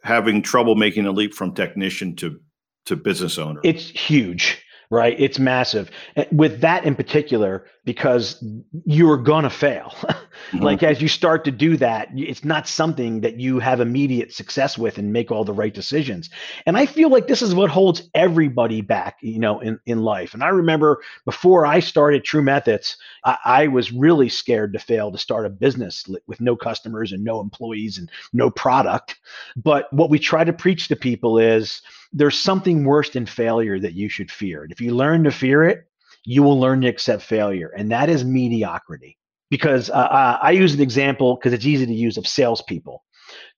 having 0.05 0.41
trouble 0.41 0.77
making 0.77 1.05
a 1.07 1.11
leap 1.11 1.35
from 1.35 1.55
technician 1.55 2.15
to 2.17 2.39
to 2.87 2.97
business 2.97 3.39
owner. 3.39 3.61
It's 3.63 3.91
huge 3.91 4.63
right? 4.91 5.15
It's 5.19 5.39
massive. 5.39 5.91
With 6.33 6.61
that 6.63 6.85
in 6.85 6.97
particular, 6.97 7.65
because 7.85 8.43
you're 8.85 9.17
going 9.17 9.45
to 9.45 9.51
fail. 9.51 9.95
mm-hmm. 10.03 10.59
Like 10.59 10.83
as 10.83 11.01
you 11.01 11.09
start 11.09 11.45
to 11.45 11.51
do 11.51 11.77
that, 11.79 12.09
it's 12.15 12.45
not 12.45 12.69
something 12.69 13.21
that 13.23 13.39
you 13.41 13.59
have 13.61 13.81
immediate 13.81 14.33
success 14.33 14.77
with 14.77 14.99
and 14.99 15.13
make 15.13 15.31
all 15.31 15.45
the 15.45 15.53
right 15.53 15.73
decisions. 15.73 16.29
And 16.67 16.77
I 16.77 16.87
feel 16.87 17.09
like 17.09 17.27
this 17.27 17.41
is 17.41 17.55
what 17.55 17.71
holds 17.71 18.03
everybody 18.15 18.81
back, 18.81 19.17
you 19.23 19.39
know, 19.39 19.61
in, 19.61 19.79
in 19.87 20.01
life. 20.01 20.35
And 20.35 20.45
I 20.45 20.49
remember 20.49 21.01
before 21.25 21.65
I 21.65 21.81
started 21.81 22.25
TruMethods, 22.25 22.97
I, 23.25 23.39
I 23.45 23.67
was 23.69 23.93
really 23.93 24.29
scared 24.29 24.73
to 24.75 24.79
fail 24.79 25.11
to 25.13 25.19
start 25.19 25.47
a 25.47 25.51
business 25.51 26.07
with 26.27 26.41
no 26.41 26.57
customers 26.57 27.13
and 27.13 27.25
no 27.25 27.41
employees 27.41 27.97
and 27.97 28.11
no 28.33 28.51
product. 28.51 29.19
But 29.57 29.91
what 29.93 30.11
we 30.11 30.19
try 30.19 30.45
to 30.45 30.53
preach 30.53 30.89
to 30.89 30.97
people 30.97 31.39
is, 31.39 31.81
there's 32.13 32.39
something 32.39 32.85
worse 32.85 33.11
than 33.11 33.27
failure 33.27 33.79
that 33.79 33.95
you 33.95 34.09
should 34.09 34.31
fear. 34.31 34.63
And 34.63 34.73
if 34.73 34.81
you 34.81 34.95
learn 34.95 35.25
to 35.25 35.31
fear 35.31 35.63
it, 35.65 35.87
you 36.25 36.43
will 36.43 36.59
learn 36.59 36.81
to 36.83 36.89
accept 36.89 37.23
failure, 37.23 37.73
and 37.77 37.91
that 37.91 38.11
is 38.11 38.25
mediocrity. 38.25 39.17
Because 39.51 39.91
uh, 39.91 39.95
uh 39.95 40.39
I 40.41 40.53
use 40.53 40.75
an 40.75 40.81
example 40.81 41.37
because 41.37 41.53
it's 41.53 41.67
easy 41.67 41.87
to 41.87 41.93
use 41.93 42.17
of 42.17 42.27
salespeople. 42.27 43.03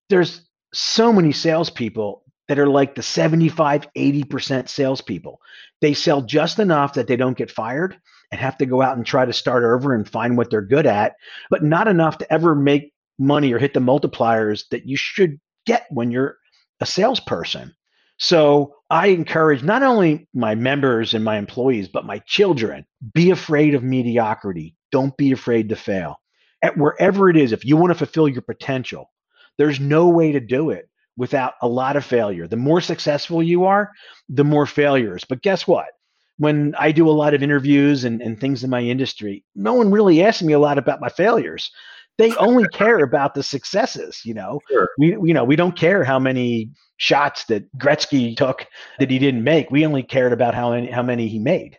There's 0.09 0.49
so 0.73 1.13
many 1.13 1.33
salespeople 1.33 2.23
that 2.49 2.59
are 2.59 2.69
like 2.69 2.95
the 2.95 3.03
75, 3.03 3.89
80% 3.97 4.69
salespeople. 4.69 5.41
They 5.81 5.95
sell 5.95 6.23
just 6.23 6.59
enough 6.59 6.95
that 6.95 7.07
they 7.07 7.17
don't 7.17 7.37
get 7.37 7.51
fired 7.51 7.97
and 8.31 8.41
have 8.41 8.59
to 8.59 8.67
go 8.67 8.83
out 8.83 8.97
and 8.97 9.07
try 9.07 9.25
to 9.25 9.33
start 9.33 9.65
over 9.65 9.95
and 9.95 10.09
find 10.09 10.37
what 10.37 10.51
they're 10.51 10.63
good 10.63 10.87
at, 10.87 11.15
but 11.51 11.63
not 11.63 11.89
enough 11.89 12.19
to 12.19 12.33
ever 12.33 12.55
make 12.55 12.93
money 13.19 13.53
or 13.53 13.59
hit 13.59 13.75
the 13.75 13.81
multipliers 13.81 14.65
that 14.71 14.87
you 14.87 14.97
should 14.97 15.39
get 15.67 15.87
when 15.91 16.11
you're 16.11 16.37
a 16.81 16.87
salesperson. 16.87 17.75
So 18.19 18.77
I 18.91 19.09
encourage 19.09 19.63
not 19.63 19.83
only 19.83 20.29
my 20.35 20.55
members 20.55 21.15
and 21.15 21.25
my 21.25 21.39
employees, 21.39 21.89
but 21.89 22.07
my 22.07 22.19
children 22.21 22.87
be 23.15 23.31
afraid 23.31 23.75
of 23.75 23.83
mediocrity. 23.83 24.77
Don't 24.91 25.17
be 25.17 25.33
afraid 25.33 25.69
to 25.71 25.77
fail. 25.77 26.21
At 26.63 26.77
wherever 26.77 27.29
it 27.29 27.37
is, 27.37 27.53
if 27.53 27.65
you 27.65 27.77
want 27.77 27.91
to 27.91 27.99
fulfill 27.99 28.29
your 28.29 28.43
potential, 28.43 29.11
there's 29.59 29.81
no 29.81 30.09
way 30.09 30.33
to 30.33 30.41
do 30.41 30.71
it 30.71 30.89
without 31.17 31.55
a 31.63 31.69
lot 31.69 31.97
of 31.97 32.05
failure. 32.05 32.47
The 32.47 32.57
more 32.57 32.81
successful 32.81 33.43
you 33.43 33.65
are, 33.65 33.91
the 34.29 34.45
more 34.45 34.67
failures. 34.67 35.25
But 35.29 35.43
guess 35.43 35.67
what? 35.67 35.87
When 36.39 36.75
I 36.79 36.93
do 36.93 37.09
a 37.09 37.13
lot 37.13 37.35
of 37.35 37.43
interviews 37.43 38.05
and, 38.05 38.23
and 38.23 38.41
things 38.41 38.65
in 38.65 38.71
my 38.71 38.81
industry, 38.81 39.45
no 39.55 39.75
one 39.75 39.91
really 39.91 40.23
asks 40.23 40.43
me 40.43 40.53
a 40.53 40.59
lot 40.59 40.79
about 40.79 41.01
my 41.01 41.09
failures 41.09 41.71
they 42.19 42.35
only 42.37 42.67
care 42.69 42.99
about 42.99 43.35
the 43.35 43.43
successes 43.43 44.21
you 44.25 44.35
know 44.35 44.61
sure. 44.71 44.89
we 44.99 45.09
you 45.23 45.35
know 45.35 45.45
we 45.45 45.57
don't 45.57 45.77
care 45.77 46.05
how 46.05 46.19
many 46.19 46.71
shots 47.03 47.47
that 47.47 47.65
Gretzky 47.79 48.37
took 48.37 48.65
that 49.01 49.11
he 49.11 49.19
didn't 49.19 49.43
make. 49.43 49.73
We 49.73 49.85
only 49.85 50.05
cared 50.05 50.33
about 50.33 50.55
how 50.55 50.71
many, 50.71 50.89
how 50.89 51.03
many 51.03 51.27
he 51.27 51.41
made. 51.41 51.77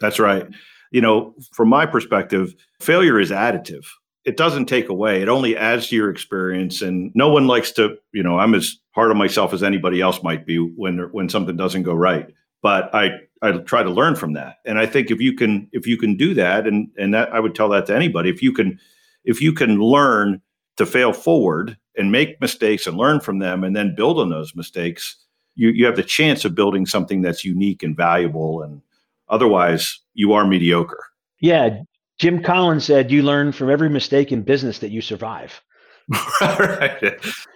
That's 0.00 0.20
right. 0.20 0.46
You 0.92 1.00
know, 1.00 1.34
from 1.52 1.68
my 1.68 1.84
perspective, 1.84 2.54
failure 2.80 3.18
is 3.18 3.32
additive. 3.32 3.84
It 4.24 4.36
doesn't 4.36 4.66
take 4.66 4.88
away. 4.88 5.20
It 5.20 5.28
only 5.28 5.56
adds 5.56 5.88
to 5.88 5.96
your 5.96 6.10
experience. 6.10 6.80
And 6.80 7.10
no 7.14 7.28
one 7.28 7.48
likes 7.48 7.72
to, 7.72 7.96
you 8.14 8.22
know, 8.22 8.38
I'm 8.38 8.54
as 8.54 8.76
hard 8.92 9.10
on 9.10 9.18
myself 9.18 9.52
as 9.52 9.64
anybody 9.64 10.00
else 10.00 10.22
might 10.22 10.46
be 10.46 10.58
when 10.58 10.98
when 11.10 11.28
something 11.28 11.56
doesn't 11.56 11.82
go 11.82 11.94
right. 11.94 12.28
But 12.62 12.94
I 12.94 13.18
I 13.42 13.52
try 13.58 13.82
to 13.82 13.90
learn 13.90 14.14
from 14.14 14.34
that. 14.34 14.58
And 14.64 14.78
I 14.78 14.86
think 14.86 15.10
if 15.10 15.20
you 15.20 15.34
can 15.34 15.68
if 15.72 15.88
you 15.88 15.96
can 15.96 16.16
do 16.16 16.34
that, 16.34 16.68
and 16.68 16.88
and 16.96 17.12
that 17.14 17.34
I 17.34 17.40
would 17.40 17.56
tell 17.56 17.68
that 17.70 17.86
to 17.86 17.96
anybody, 17.96 18.30
if 18.30 18.42
you 18.42 18.52
can 18.52 18.78
if 19.24 19.40
you 19.40 19.52
can 19.52 19.78
learn 19.78 20.40
to 20.76 20.86
fail 20.86 21.12
forward 21.12 21.76
and 21.96 22.10
make 22.10 22.40
mistakes 22.40 22.86
and 22.86 22.96
learn 22.96 23.20
from 23.20 23.38
them 23.38 23.64
and 23.64 23.76
then 23.76 23.94
build 23.94 24.18
on 24.18 24.30
those 24.30 24.54
mistakes, 24.54 25.16
you, 25.54 25.70
you 25.70 25.86
have 25.86 25.96
the 25.96 26.02
chance 26.02 26.44
of 26.44 26.54
building 26.54 26.86
something 26.86 27.22
that's 27.22 27.44
unique 27.44 27.82
and 27.82 27.96
valuable. 27.96 28.62
And 28.62 28.80
otherwise, 29.28 30.00
you 30.14 30.32
are 30.32 30.46
mediocre. 30.46 31.04
Yeah. 31.40 31.80
Jim 32.18 32.42
Collins 32.42 32.84
said 32.84 33.10
you 33.10 33.22
learn 33.22 33.52
from 33.52 33.70
every 33.70 33.88
mistake 33.88 34.32
in 34.32 34.42
business 34.42 34.78
that 34.78 34.90
you 34.90 35.00
survive. 35.00 35.60
right. 36.40 37.00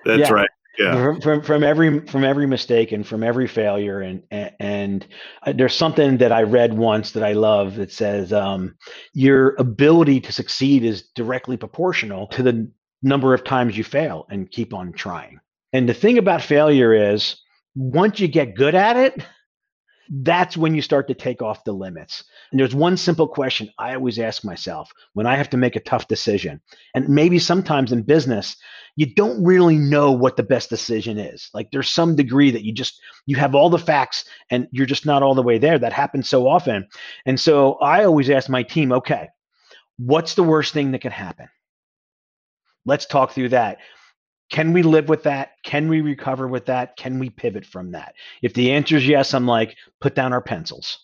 That's 0.04 0.20
yeah. 0.20 0.32
right. 0.32 0.48
Yeah. 0.78 1.18
From, 1.20 1.42
from, 1.42 1.64
every 1.64 2.00
from 2.06 2.22
every 2.22 2.46
mistake 2.46 2.92
and 2.92 3.06
from 3.06 3.22
every 3.22 3.46
failure 3.46 4.00
and 4.00 4.22
and, 4.30 4.52
and 4.60 5.06
uh, 5.42 5.52
there's 5.56 5.74
something 5.74 6.18
that 6.18 6.32
I 6.32 6.42
read 6.42 6.74
once 6.74 7.12
that 7.12 7.22
I 7.22 7.32
love 7.32 7.76
that 7.76 7.90
says 7.90 8.32
um, 8.32 8.74
your 9.14 9.54
ability 9.58 10.20
to 10.20 10.32
succeed 10.32 10.84
is 10.84 11.02
directly 11.14 11.56
proportional 11.56 12.26
to 12.28 12.42
the 12.42 12.70
number 13.02 13.32
of 13.32 13.44
times 13.44 13.76
you 13.76 13.84
fail 13.84 14.26
and 14.30 14.50
keep 14.50 14.74
on 14.74 14.92
trying. 14.92 15.40
And 15.72 15.88
the 15.88 15.94
thing 15.94 16.18
about 16.18 16.42
failure 16.42 16.92
is 16.92 17.40
once 17.74 18.20
you 18.20 18.28
get 18.28 18.54
good 18.54 18.74
at 18.74 18.96
it, 18.96 19.24
that's 20.08 20.56
when 20.56 20.74
you 20.74 20.82
start 20.82 21.08
to 21.08 21.14
take 21.14 21.42
off 21.42 21.64
the 21.64 21.72
limits. 21.72 22.24
And 22.50 22.60
there's 22.60 22.74
one 22.74 22.96
simple 22.96 23.26
question 23.26 23.70
I 23.78 23.94
always 23.94 24.18
ask 24.18 24.44
myself 24.44 24.92
when 25.14 25.26
I 25.26 25.36
have 25.36 25.50
to 25.50 25.56
make 25.56 25.76
a 25.76 25.80
tough 25.80 26.08
decision. 26.08 26.60
And 26.94 27.08
maybe 27.08 27.38
sometimes 27.38 27.92
in 27.92 28.02
business, 28.02 28.56
you 28.96 29.06
don't 29.14 29.44
really 29.44 29.76
know 29.76 30.12
what 30.12 30.36
the 30.36 30.42
best 30.42 30.70
decision 30.70 31.18
is. 31.18 31.50
Like 31.52 31.70
there's 31.70 31.88
some 31.88 32.16
degree 32.16 32.50
that 32.50 32.64
you 32.64 32.72
just 32.72 33.00
you 33.26 33.36
have 33.36 33.54
all 33.54 33.70
the 33.70 33.78
facts 33.78 34.24
and 34.50 34.68
you're 34.70 34.86
just 34.86 35.06
not 35.06 35.22
all 35.22 35.34
the 35.34 35.42
way 35.42 35.58
there. 35.58 35.78
That 35.78 35.92
happens 35.92 36.28
so 36.28 36.48
often. 36.48 36.88
And 37.26 37.38
so 37.38 37.74
I 37.74 38.04
always 38.04 38.30
ask 38.30 38.48
my 38.48 38.62
team, 38.62 38.92
okay, 38.92 39.28
what's 39.98 40.34
the 40.34 40.44
worst 40.44 40.72
thing 40.72 40.92
that 40.92 41.02
could 41.02 41.12
happen? 41.12 41.48
Let's 42.84 43.06
talk 43.06 43.32
through 43.32 43.50
that. 43.50 43.78
Can 44.50 44.72
we 44.72 44.82
live 44.82 45.08
with 45.08 45.24
that? 45.24 45.52
Can 45.64 45.88
we 45.88 46.00
recover 46.00 46.46
with 46.46 46.66
that? 46.66 46.96
Can 46.96 47.18
we 47.18 47.30
pivot 47.30 47.66
from 47.66 47.92
that? 47.92 48.14
If 48.42 48.54
the 48.54 48.72
answer 48.72 48.96
is 48.96 49.06
yes, 49.06 49.34
I'm 49.34 49.46
like, 49.46 49.76
put 50.00 50.14
down 50.14 50.32
our 50.32 50.40
pencils 50.40 50.98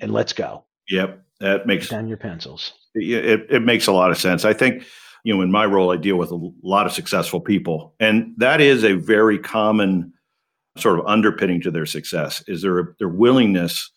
and 0.00 0.12
let's 0.12 0.32
go. 0.32 0.64
Yep, 0.88 1.22
that 1.40 1.66
makes 1.66 1.88
put 1.88 1.96
down 1.96 2.08
your 2.08 2.16
pencils. 2.16 2.72
It, 2.94 3.46
it 3.50 3.62
makes 3.62 3.86
a 3.86 3.92
lot 3.92 4.10
of 4.10 4.18
sense. 4.18 4.44
I 4.44 4.52
think 4.52 4.84
you 5.24 5.34
know 5.34 5.42
in 5.42 5.50
my 5.50 5.66
role, 5.66 5.92
I 5.92 5.96
deal 5.96 6.16
with 6.16 6.30
a 6.30 6.50
lot 6.62 6.86
of 6.86 6.92
successful 6.92 7.40
people, 7.40 7.94
and 8.00 8.32
that 8.38 8.60
is 8.60 8.84
a 8.84 8.94
very 8.94 9.38
common 9.38 10.12
sort 10.78 10.98
of 10.98 11.06
underpinning 11.06 11.60
to 11.62 11.70
their 11.70 11.86
success 11.86 12.42
is 12.46 12.62
their 12.62 12.94
their 12.98 13.08
willingness 13.08 13.90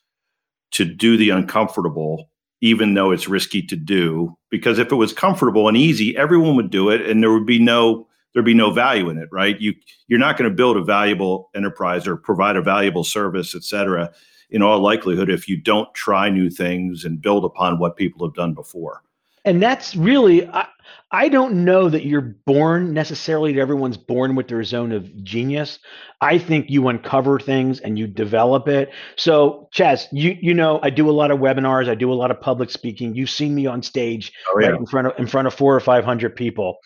to 0.71 0.85
do 0.85 1.17
the 1.17 1.29
uncomfortable 1.29 2.29
even 2.61 2.93
though 2.93 3.11
it's 3.11 3.27
risky 3.27 3.61
to 3.61 3.75
do 3.75 4.35
because 4.49 4.79
if 4.79 4.91
it 4.91 4.95
was 4.95 5.13
comfortable 5.13 5.67
and 5.67 5.77
easy 5.77 6.15
everyone 6.17 6.55
would 6.55 6.69
do 6.69 6.89
it 6.89 7.01
and 7.01 7.21
there 7.21 7.31
would 7.31 7.45
be 7.45 7.59
no 7.59 8.07
there'd 8.33 8.45
be 8.45 8.53
no 8.53 8.71
value 8.71 9.09
in 9.09 9.17
it 9.17 9.29
right? 9.31 9.59
You 9.59 9.73
you're 10.07 10.19
not 10.19 10.37
going 10.37 10.49
to 10.49 10.55
build 10.55 10.77
a 10.77 10.83
valuable 10.83 11.49
enterprise 11.55 12.07
or 12.07 12.15
provide 12.15 12.55
a 12.55 12.61
valuable 12.61 13.03
service 13.03 13.55
et 13.55 13.63
cetera 13.63 14.11
in 14.49 14.61
all 14.61 14.79
likelihood 14.79 15.29
if 15.29 15.47
you 15.47 15.57
don't 15.57 15.93
try 15.93 16.29
new 16.29 16.49
things 16.49 17.05
and 17.05 17.21
build 17.21 17.45
upon 17.45 17.79
what 17.79 17.97
people 17.97 18.25
have 18.25 18.35
done 18.35 18.53
before 18.53 19.03
and 19.49 19.61
that's 19.61 19.95
really 19.95 20.47
I, 20.47 20.67
I 21.11 21.27
don't 21.27 21.65
know 21.65 21.89
that 21.89 22.05
you're 22.05 22.21
born 22.21 22.93
necessarily 22.93 23.53
that 23.53 23.59
everyone's 23.59 23.97
born 23.97 24.35
with 24.35 24.47
their 24.47 24.63
zone 24.63 24.91
of 24.91 25.23
genius. 25.23 25.79
I 26.21 26.37
think 26.37 26.69
you 26.69 26.87
uncover 26.87 27.39
things 27.39 27.79
and 27.79 27.97
you 27.97 28.05
develop 28.05 28.67
it. 28.67 28.91
So 29.15 29.67
chas 29.71 30.07
you 30.11 30.37
you 30.39 30.53
know 30.53 30.79
i 30.83 30.91
do 30.91 31.09
a 31.09 31.11
lot 31.11 31.31
of 31.31 31.39
webinars. 31.39 31.89
I 31.89 31.95
do 31.95 32.13
a 32.13 32.13
lot 32.13 32.29
of 32.29 32.39
public 32.39 32.69
speaking. 32.69 33.15
You've 33.15 33.31
seen 33.31 33.55
me 33.55 33.65
on 33.65 33.81
stage 33.81 34.31
oh, 34.49 34.59
yeah. 34.59 34.67
right 34.67 34.79
in 34.79 34.85
front 34.85 35.07
of 35.07 35.13
in 35.17 35.25
front 35.25 35.47
of 35.47 35.53
four 35.53 35.75
or 35.75 35.79
five 35.79 36.05
hundred 36.05 36.35
people. 36.35 36.77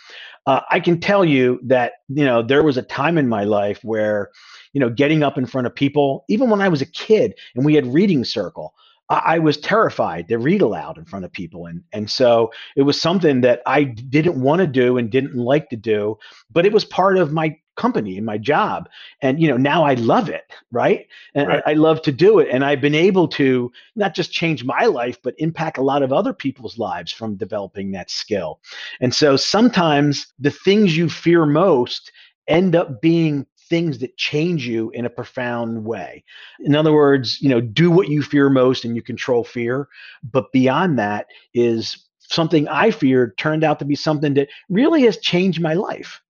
Uh, 0.46 0.60
i 0.72 0.77
can 0.77 1.00
tell 1.00 1.24
you 1.24 1.58
that 1.63 1.93
you 2.10 2.25
know 2.25 2.43
there 2.43 2.63
was 2.63 2.75
a 2.75 2.82
time 2.82 3.17
in 3.17 3.29
my 3.29 3.46
life 3.46 3.79
where 3.82 4.29
you 4.74 4.79
know 4.82 4.89
getting 4.89 5.24
up 5.24 5.38
in 5.38 5.46
front 5.46 5.65
of 5.65 5.74
people 5.74 6.25
even 6.27 6.50
when 6.50 6.60
i 6.60 6.67
was 6.67 6.82
a 6.82 6.86
kid 6.86 7.34
and 7.55 7.63
we 7.63 7.75
had 7.75 7.93
reading 7.93 8.25
circle 8.25 8.74
I 9.10 9.39
was 9.39 9.57
terrified 9.57 10.27
to 10.29 10.38
read 10.38 10.62
aloud 10.62 10.98
in 10.98 11.05
front 11.05 11.25
of 11.25 11.31
people. 11.31 11.65
And, 11.65 11.83
and 11.91 12.10
so 12.10 12.51
it 12.75 12.83
was 12.83 13.00
something 13.00 13.41
that 13.41 13.62
I 13.65 13.83
didn't 13.83 14.41
want 14.41 14.62
to 14.62 14.67
do 14.67 14.98
and 14.98 15.10
didn't 15.10 15.36
like 15.36 15.69
to 15.69 15.75
do, 15.75 16.17
but 16.51 16.65
it 16.65 16.74
was 16.74 16.86
part 16.86 17.17
of 17.17 17.31
my 17.31 17.57
company 17.75 18.17
and 18.17 18.25
my 18.25 18.38
job. 18.38 18.88
And, 19.22 19.41
you 19.41 19.48
know, 19.48 19.57
now 19.57 19.83
I 19.83 19.95
love 19.95 20.29
it. 20.29 20.43
Right. 20.72 21.07
And 21.36 21.48
right. 21.48 21.63
I, 21.65 21.72
I 21.72 21.74
love 21.74 22.01
to 22.03 22.12
do 22.12 22.39
it. 22.39 22.48
And 22.51 22.63
I've 22.63 22.81
been 22.81 22.95
able 22.95 23.27
to 23.29 23.72
not 23.95 24.15
just 24.15 24.31
change 24.31 24.63
my 24.63 24.86
life, 24.86 25.17
but 25.22 25.36
impact 25.38 25.77
a 25.77 25.83
lot 25.83 26.03
of 26.03 26.13
other 26.13 26.33
people's 26.33 26.77
lives 26.77 27.12
from 27.12 27.36
developing 27.36 27.91
that 27.91 28.10
skill. 28.10 28.62
And 29.01 29.13
so 29.13 29.36
sometimes 29.36 30.33
the 30.39 30.51
things 30.51 30.95
you 30.95 31.10
fear 31.10 31.45
most 31.45 32.12
end 32.48 32.75
up 32.75 33.01
being 33.01 33.45
things 33.74 33.98
that 33.98 34.15
change 34.18 34.68
you 34.68 34.92
in 34.92 35.03
a 35.03 35.10
profound 35.10 35.84
way. 35.84 36.24
In 36.60 36.75
other 36.75 36.94
words, 36.94 37.42
you 37.42 37.50
know, 37.50 37.60
do 37.60 37.89
what 37.89 38.08
you 38.08 38.22
fear 38.22 38.48
most 38.48 38.86
and 38.86 38.96
you 38.96 39.01
control 39.01 39.44
fear. 39.44 39.88
But 40.22 40.51
beyond 40.51 41.00
that 41.00 41.25
is 41.56 41.98
something 42.20 42.68
I 42.68 42.92
feared 42.92 43.36
turned 43.39 43.63
out 43.63 43.80
to 43.80 43.86
be 43.86 43.96
something 43.96 44.36
that 44.36 44.50
really 44.70 45.01
has 45.06 45.18
changed 45.18 45.60
my 45.60 45.74
life. 45.74 46.22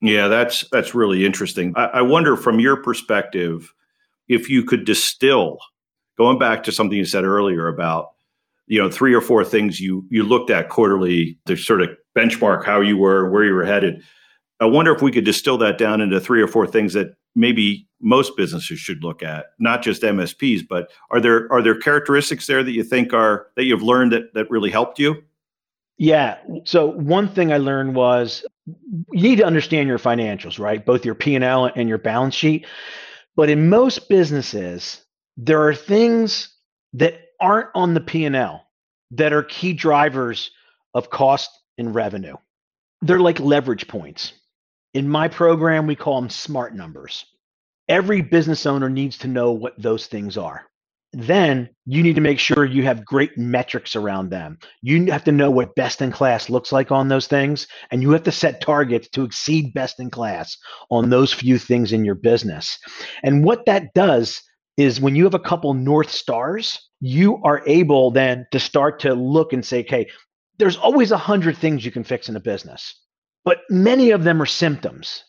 Yeah, 0.00 0.28
that's 0.28 0.64
that's 0.70 0.94
really 0.94 1.26
interesting. 1.26 1.72
I, 1.74 1.86
I 1.86 2.02
wonder 2.02 2.36
from 2.36 2.60
your 2.60 2.80
perspective 2.80 3.74
if 4.28 4.48
you 4.48 4.62
could 4.62 4.84
distill, 4.84 5.58
going 6.16 6.38
back 6.38 6.62
to 6.64 6.72
something 6.72 6.96
you 6.96 7.04
said 7.04 7.24
earlier 7.24 7.66
about 7.66 8.12
you 8.68 8.80
know 8.80 8.88
three 8.88 9.12
or 9.12 9.20
four 9.20 9.44
things 9.44 9.80
you 9.80 10.06
you 10.08 10.22
looked 10.22 10.50
at 10.50 10.68
quarterly 10.68 11.36
to 11.46 11.56
sort 11.56 11.82
of 11.82 11.88
benchmark 12.16 12.64
how 12.64 12.80
you 12.80 12.96
were 12.96 13.28
where 13.28 13.42
you 13.42 13.54
were 13.54 13.64
headed 13.64 14.04
I 14.60 14.64
wonder 14.64 14.94
if 14.94 15.02
we 15.02 15.12
could 15.12 15.24
distill 15.24 15.58
that 15.58 15.78
down 15.78 16.00
into 16.00 16.18
three 16.20 16.40
or 16.40 16.48
four 16.48 16.66
things 16.66 16.94
that 16.94 17.14
maybe 17.34 17.86
most 18.00 18.36
businesses 18.36 18.78
should 18.78 19.02
look 19.02 19.22
at, 19.22 19.46
not 19.58 19.82
just 19.82 20.02
MSPs, 20.02 20.62
but 20.66 20.90
are 21.10 21.20
there 21.20 21.50
are 21.52 21.62
there 21.62 21.78
characteristics 21.78 22.46
there 22.46 22.62
that 22.62 22.72
you 22.72 22.82
think 22.82 23.12
are 23.12 23.48
that 23.56 23.64
you've 23.64 23.82
learned 23.82 24.12
that 24.12 24.32
that 24.34 24.50
really 24.50 24.70
helped 24.70 24.98
you? 24.98 25.22
Yeah. 25.98 26.38
So 26.64 26.86
one 26.86 27.28
thing 27.28 27.52
I 27.52 27.58
learned 27.58 27.94
was 27.94 28.44
you 29.12 29.22
need 29.22 29.36
to 29.36 29.46
understand 29.46 29.88
your 29.88 29.98
financials, 29.98 30.58
right? 30.58 30.84
Both 30.84 31.04
your 31.04 31.14
P&L 31.14 31.70
and 31.74 31.88
your 31.88 31.98
balance 31.98 32.34
sheet. 32.34 32.66
But 33.34 33.48
in 33.48 33.68
most 33.68 34.08
businesses, 34.08 35.02
there 35.36 35.62
are 35.66 35.74
things 35.74 36.54
that 36.94 37.20
aren't 37.40 37.68
on 37.74 37.94
the 37.94 38.00
P&L 38.00 38.66
that 39.12 39.32
are 39.32 39.42
key 39.42 39.72
drivers 39.72 40.50
of 40.94 41.10
cost 41.10 41.50
and 41.78 41.94
revenue. 41.94 42.36
They're 43.02 43.20
like 43.20 43.38
leverage 43.40 43.88
points. 43.88 44.32
In 44.96 45.10
my 45.10 45.28
program, 45.28 45.86
we 45.86 45.94
call 45.94 46.18
them 46.18 46.30
smart 46.30 46.74
numbers. 46.74 47.26
Every 47.86 48.22
business 48.22 48.64
owner 48.64 48.88
needs 48.88 49.18
to 49.18 49.28
know 49.28 49.52
what 49.52 49.74
those 49.76 50.06
things 50.06 50.38
are. 50.38 50.62
Then 51.12 51.68
you 51.84 52.02
need 52.02 52.14
to 52.14 52.22
make 52.22 52.38
sure 52.38 52.64
you 52.64 52.82
have 52.84 53.04
great 53.04 53.36
metrics 53.36 53.94
around 53.94 54.30
them. 54.30 54.56
You 54.80 55.12
have 55.12 55.24
to 55.24 55.32
know 55.32 55.50
what 55.50 55.74
best 55.74 56.00
in 56.00 56.12
class 56.12 56.48
looks 56.48 56.72
like 56.72 56.90
on 56.90 57.08
those 57.08 57.26
things, 57.26 57.66
and 57.90 58.00
you 58.00 58.10
have 58.12 58.22
to 58.22 58.32
set 58.32 58.62
targets 58.62 59.10
to 59.10 59.24
exceed 59.24 59.74
best 59.74 60.00
in 60.00 60.08
class 60.08 60.56
on 60.90 61.10
those 61.10 61.30
few 61.30 61.58
things 61.58 61.92
in 61.92 62.02
your 62.02 62.14
business. 62.14 62.78
And 63.22 63.44
what 63.44 63.66
that 63.66 63.92
does 63.92 64.40
is 64.78 64.98
when 64.98 65.14
you 65.14 65.24
have 65.24 65.34
a 65.34 65.38
couple 65.38 65.74
North 65.74 66.10
Stars, 66.10 66.88
you 67.00 67.36
are 67.44 67.62
able 67.66 68.12
then 68.12 68.46
to 68.50 68.58
start 68.58 69.00
to 69.00 69.12
look 69.12 69.52
and 69.52 69.62
say, 69.62 69.80
okay, 69.80 70.08
there's 70.56 70.78
always 70.78 71.10
a 71.10 71.18
hundred 71.18 71.58
things 71.58 71.84
you 71.84 71.90
can 71.90 72.02
fix 72.02 72.30
in 72.30 72.36
a 72.36 72.40
business 72.40 72.94
but 73.46 73.60
many 73.70 74.10
of 74.10 74.24
them 74.24 74.42
are 74.42 74.46
symptoms. 74.46 75.22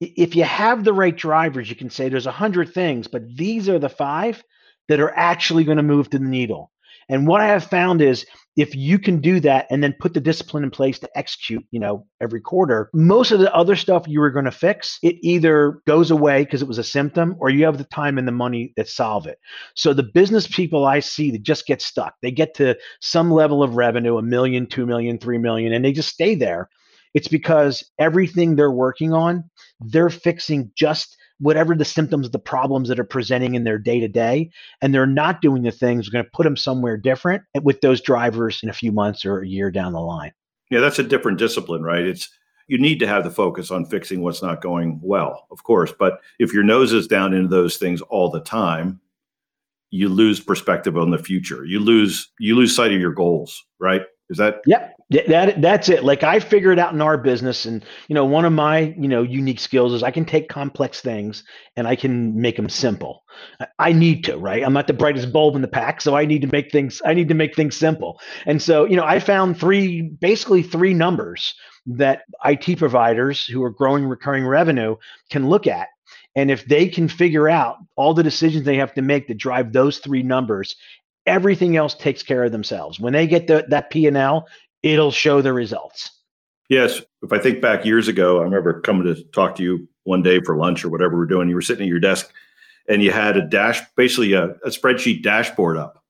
If 0.00 0.36
you 0.36 0.44
have 0.44 0.84
the 0.84 0.92
right 0.92 1.16
drivers, 1.16 1.70
you 1.70 1.74
can 1.74 1.88
say 1.88 2.08
there's 2.08 2.26
a 2.26 2.30
hundred 2.30 2.72
things, 2.74 3.08
but 3.08 3.22
these 3.34 3.68
are 3.68 3.78
the 3.78 3.88
five 3.88 4.44
that 4.88 5.00
are 5.00 5.16
actually 5.16 5.64
going 5.64 5.78
to 5.78 5.82
move 5.82 6.10
to 6.10 6.18
the 6.18 6.24
needle. 6.24 6.70
And 7.08 7.26
what 7.26 7.40
I 7.40 7.46
have 7.46 7.64
found 7.64 8.02
is 8.02 8.26
if 8.56 8.76
you 8.76 8.98
can 8.98 9.20
do 9.20 9.40
that 9.40 9.66
and 9.70 9.82
then 9.82 9.94
put 9.98 10.12
the 10.12 10.20
discipline 10.20 10.62
in 10.62 10.70
place 10.70 10.98
to 10.98 11.08
execute, 11.16 11.64
you 11.70 11.80
know, 11.80 12.06
every 12.20 12.40
quarter, 12.40 12.90
most 12.92 13.32
of 13.32 13.40
the 13.40 13.52
other 13.54 13.76
stuff 13.76 14.06
you 14.06 14.20
were 14.20 14.30
going 14.30 14.44
to 14.44 14.50
fix, 14.50 14.98
it 15.02 15.16
either 15.22 15.80
goes 15.86 16.10
away 16.10 16.44
because 16.44 16.60
it 16.60 16.68
was 16.68 16.78
a 16.78 16.84
symptom 16.84 17.34
or 17.38 17.48
you 17.48 17.64
have 17.64 17.78
the 17.78 17.84
time 17.84 18.18
and 18.18 18.28
the 18.28 18.32
money 18.32 18.74
that 18.76 18.88
solve 18.88 19.26
it. 19.26 19.38
So 19.74 19.94
the 19.94 20.02
business 20.02 20.46
people 20.46 20.84
I 20.84 21.00
see 21.00 21.30
that 21.30 21.42
just 21.42 21.66
get 21.66 21.80
stuck, 21.80 22.14
they 22.20 22.30
get 22.30 22.54
to 22.56 22.76
some 23.00 23.30
level 23.30 23.62
of 23.62 23.76
revenue, 23.76 24.18
a 24.18 24.22
million, 24.22 24.66
two 24.66 24.84
million, 24.84 25.16
three 25.16 25.38
million, 25.38 25.72
and 25.72 25.82
they 25.82 25.92
just 25.92 26.10
stay 26.10 26.34
there 26.34 26.68
it's 27.14 27.28
because 27.28 27.84
everything 27.98 28.56
they're 28.56 28.70
working 28.70 29.12
on, 29.12 29.44
they're 29.80 30.10
fixing 30.10 30.70
just 30.76 31.16
whatever 31.38 31.74
the 31.74 31.84
symptoms, 31.84 32.30
the 32.30 32.38
problems 32.38 32.88
that 32.88 33.00
are 33.00 33.04
presenting 33.04 33.54
in 33.54 33.64
their 33.64 33.78
day 33.78 33.98
to 33.98 34.08
day, 34.08 34.50
and 34.80 34.94
they're 34.94 35.06
not 35.06 35.40
doing 35.40 35.62
the 35.62 35.72
things 35.72 36.08
going 36.08 36.24
to 36.24 36.30
put 36.32 36.44
them 36.44 36.56
somewhere 36.56 36.96
different 36.96 37.42
eh, 37.54 37.60
with 37.62 37.80
those 37.80 38.00
drivers 38.00 38.60
in 38.62 38.68
a 38.68 38.74
few 38.74 38.92
months 38.92 39.24
or 39.24 39.40
a 39.40 39.48
year 39.48 39.70
down 39.70 39.92
the 39.92 40.00
line. 40.00 40.32
Yeah, 40.70 40.80
that's 40.80 41.00
a 41.00 41.04
different 41.04 41.38
discipline, 41.38 41.82
right? 41.82 42.04
It's 42.04 42.30
you 42.68 42.78
need 42.78 43.00
to 43.00 43.06
have 43.06 43.24
the 43.24 43.30
focus 43.30 43.70
on 43.70 43.84
fixing 43.84 44.22
what's 44.22 44.42
not 44.42 44.62
going 44.62 45.00
well, 45.02 45.46
of 45.50 45.64
course. 45.64 45.92
But 45.92 46.20
if 46.38 46.54
your 46.54 46.62
nose 46.62 46.92
is 46.92 47.08
down 47.08 47.34
into 47.34 47.48
those 47.48 47.76
things 47.76 48.00
all 48.02 48.30
the 48.30 48.40
time, 48.40 49.00
you 49.90 50.08
lose 50.08 50.40
perspective 50.40 50.96
on 50.96 51.10
the 51.10 51.18
future. 51.18 51.64
You 51.64 51.80
lose 51.80 52.30
you 52.38 52.54
lose 52.54 52.74
sight 52.74 52.92
of 52.92 53.00
your 53.00 53.12
goals, 53.12 53.62
right? 53.78 54.02
Is 54.32 54.38
that? 54.38 54.62
Yep. 54.66 54.96
That 55.28 55.60
that's 55.60 55.88
it. 55.90 56.04
Like 56.04 56.22
I 56.22 56.40
figured 56.40 56.78
out 56.78 56.94
in 56.94 57.02
our 57.02 57.18
business, 57.18 57.66
and 57.66 57.84
you 58.08 58.14
know, 58.14 58.24
one 58.24 58.44
of 58.44 58.52
my 58.52 58.94
you 58.98 59.08
know 59.08 59.22
unique 59.22 59.60
skills 59.60 59.92
is 59.92 60.02
I 60.02 60.10
can 60.10 60.24
take 60.24 60.48
complex 60.48 61.00
things 61.02 61.44
and 61.76 61.86
I 61.86 61.96
can 61.96 62.40
make 62.40 62.56
them 62.56 62.68
simple. 62.70 63.22
I 63.78 63.92
need 63.92 64.24
to, 64.24 64.36
right? 64.36 64.64
I'm 64.64 64.72
not 64.72 64.86
the 64.86 64.92
brightest 64.92 65.32
bulb 65.32 65.54
in 65.54 65.62
the 65.62 65.68
pack, 65.68 66.00
so 66.00 66.16
I 66.16 66.24
need 66.24 66.42
to 66.42 66.48
make 66.48 66.72
things. 66.72 67.00
I 67.04 67.14
need 67.14 67.28
to 67.28 67.34
make 67.34 67.54
things 67.54 67.76
simple. 67.76 68.20
And 68.46 68.60
so, 68.60 68.84
you 68.84 68.96
know, 68.96 69.04
I 69.04 69.18
found 69.18 69.58
three, 69.58 70.02
basically 70.02 70.62
three 70.62 70.94
numbers 70.94 71.54
that 71.86 72.22
IT 72.44 72.78
providers 72.78 73.46
who 73.46 73.62
are 73.62 73.70
growing 73.70 74.06
recurring 74.06 74.46
revenue 74.46 74.96
can 75.30 75.48
look 75.48 75.66
at. 75.66 75.88
And 76.34 76.50
if 76.50 76.64
they 76.64 76.88
can 76.88 77.08
figure 77.08 77.48
out 77.48 77.76
all 77.96 78.14
the 78.14 78.22
decisions 78.22 78.64
they 78.64 78.76
have 78.76 78.94
to 78.94 79.02
make 79.02 79.26
to 79.28 79.34
drive 79.34 79.72
those 79.72 79.98
three 79.98 80.22
numbers 80.22 80.76
everything 81.26 81.76
else 81.76 81.94
takes 81.94 82.22
care 82.22 82.44
of 82.44 82.52
themselves. 82.52 83.00
When 83.00 83.12
they 83.12 83.26
get 83.26 83.46
the, 83.46 83.64
that 83.68 83.90
P 83.90 84.06
and 84.06 84.16
L, 84.16 84.48
it'll 84.82 85.12
show 85.12 85.42
the 85.42 85.52
results. 85.52 86.10
Yes, 86.68 87.02
if 87.22 87.32
I 87.32 87.38
think 87.38 87.60
back 87.60 87.84
years 87.84 88.08
ago, 88.08 88.40
I 88.40 88.44
remember 88.44 88.80
coming 88.80 89.04
to 89.04 89.22
talk 89.24 89.56
to 89.56 89.62
you 89.62 89.88
one 90.04 90.22
day 90.22 90.40
for 90.40 90.56
lunch 90.56 90.84
or 90.84 90.88
whatever 90.88 91.16
we 91.16 91.24
are 91.24 91.26
doing. 91.26 91.48
You 91.48 91.54
were 91.54 91.62
sitting 91.62 91.84
at 91.84 91.88
your 91.88 92.00
desk, 92.00 92.32
and 92.88 93.02
you 93.02 93.10
had 93.12 93.36
a 93.36 93.46
dash, 93.46 93.80
basically 93.96 94.32
a, 94.32 94.50
a 94.64 94.68
spreadsheet 94.68 95.22
dashboard 95.22 95.76
up. 95.76 96.02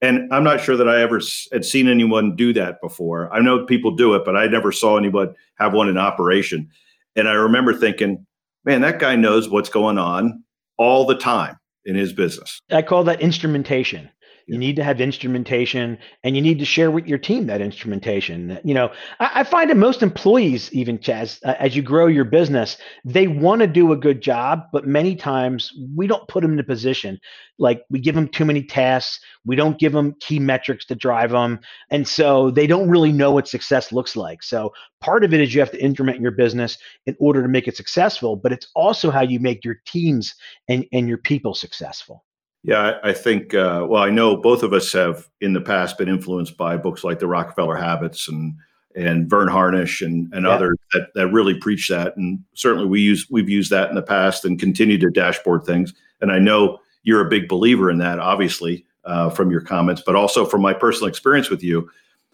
And 0.00 0.32
I'm 0.32 0.44
not 0.44 0.60
sure 0.60 0.76
that 0.76 0.88
I 0.88 1.00
ever 1.02 1.20
had 1.52 1.64
seen 1.64 1.88
anyone 1.88 2.36
do 2.36 2.52
that 2.52 2.80
before. 2.80 3.32
I 3.32 3.40
know 3.40 3.64
people 3.64 3.92
do 3.92 4.14
it, 4.14 4.24
but 4.24 4.36
I 4.36 4.46
never 4.46 4.70
saw 4.70 4.96
anyone 4.96 5.34
have 5.56 5.72
one 5.72 5.88
in 5.88 5.98
operation. 5.98 6.68
And 7.16 7.28
I 7.28 7.32
remember 7.32 7.74
thinking, 7.74 8.24
man, 8.64 8.80
that 8.82 9.00
guy 9.00 9.16
knows 9.16 9.48
what's 9.48 9.68
going 9.68 9.98
on 9.98 10.44
all 10.76 11.04
the 11.04 11.16
time 11.16 11.58
in 11.84 11.96
his 11.96 12.12
business. 12.12 12.60
I 12.70 12.82
call 12.82 13.02
that 13.04 13.20
instrumentation. 13.20 14.08
You 14.48 14.56
need 14.56 14.76
to 14.76 14.84
have 14.84 14.98
instrumentation 14.98 15.98
and 16.24 16.34
you 16.34 16.40
need 16.40 16.58
to 16.58 16.64
share 16.64 16.90
with 16.90 17.06
your 17.06 17.18
team 17.18 17.46
that 17.46 17.60
instrumentation. 17.60 18.58
You 18.64 18.72
know, 18.72 18.90
I, 19.20 19.40
I 19.40 19.44
find 19.44 19.68
that 19.68 19.76
most 19.76 20.02
employees, 20.02 20.72
even 20.72 20.98
Chas, 20.98 21.38
uh, 21.44 21.54
as 21.58 21.76
you 21.76 21.82
grow 21.82 22.06
your 22.06 22.24
business, 22.24 22.78
they 23.04 23.28
want 23.28 23.60
to 23.60 23.66
do 23.66 23.92
a 23.92 23.96
good 23.96 24.22
job, 24.22 24.62
but 24.72 24.86
many 24.86 25.14
times 25.14 25.70
we 25.94 26.06
don't 26.06 26.26
put 26.28 26.40
them 26.40 26.54
in 26.54 26.58
a 26.58 26.64
position. 26.64 27.20
Like 27.58 27.82
we 27.90 28.00
give 28.00 28.14
them 28.14 28.26
too 28.26 28.46
many 28.46 28.62
tasks, 28.62 29.20
we 29.44 29.54
don't 29.54 29.78
give 29.78 29.92
them 29.92 30.14
key 30.20 30.38
metrics 30.38 30.86
to 30.86 30.94
drive 30.94 31.30
them. 31.30 31.60
And 31.90 32.08
so 32.08 32.50
they 32.50 32.66
don't 32.66 32.88
really 32.88 33.12
know 33.12 33.32
what 33.32 33.48
success 33.48 33.92
looks 33.92 34.16
like. 34.16 34.42
So 34.42 34.72
part 35.02 35.24
of 35.24 35.34
it 35.34 35.42
is 35.42 35.52
you 35.52 35.60
have 35.60 35.72
to 35.72 35.82
instrument 35.82 36.22
your 36.22 36.30
business 36.30 36.78
in 37.04 37.14
order 37.20 37.42
to 37.42 37.48
make 37.48 37.68
it 37.68 37.76
successful, 37.76 38.34
but 38.34 38.52
it's 38.52 38.68
also 38.74 39.10
how 39.10 39.20
you 39.20 39.40
make 39.40 39.62
your 39.62 39.82
teams 39.84 40.34
and, 40.68 40.86
and 40.92 41.06
your 41.06 41.18
people 41.18 41.52
successful. 41.52 42.24
Yeah, 42.64 42.98
I, 43.02 43.12
think, 43.12 43.54
uh, 43.54 43.86
well, 43.88 44.02
I 44.02 44.10
know 44.10 44.36
both 44.36 44.62
of 44.62 44.72
us 44.72 44.92
have 44.92 45.28
in 45.40 45.52
the 45.52 45.60
past 45.60 45.96
been 45.96 46.08
influenced 46.08 46.56
by 46.56 46.76
books 46.76 47.04
like 47.04 47.18
The 47.18 47.26
Rockefeller 47.26 47.76
Habits 47.76 48.28
and 48.28 48.54
and 48.96 49.30
Verne 49.30 49.48
Harnish 49.48 50.02
and, 50.02 50.32
and 50.34 50.44
yeah. 50.44 50.50
others 50.50 50.76
that, 50.92 51.08
that 51.14 51.28
really 51.28 51.54
preach 51.54 51.88
that. 51.88 52.16
And 52.16 52.40
certainly 52.54 52.88
we 52.88 53.00
use 53.00 53.26
we've 53.30 53.48
used 53.48 53.70
that 53.70 53.88
in 53.88 53.94
the 53.94 54.02
past 54.02 54.44
and 54.44 54.58
continue 54.58 54.98
to 54.98 55.10
dashboard 55.10 55.64
things. 55.64 55.94
And 56.20 56.32
I 56.32 56.38
know 56.38 56.78
you're 57.04 57.24
a 57.24 57.28
big 57.28 57.48
believer 57.48 57.90
in 57.90 57.98
that, 57.98 58.18
obviously, 58.18 58.84
uh, 59.04 59.30
from 59.30 59.50
your 59.50 59.60
comments, 59.60 60.02
but 60.04 60.16
also 60.16 60.44
from 60.44 60.62
my 60.62 60.72
personal 60.72 61.08
experience 61.08 61.48
with 61.48 61.62
you. 61.62 61.88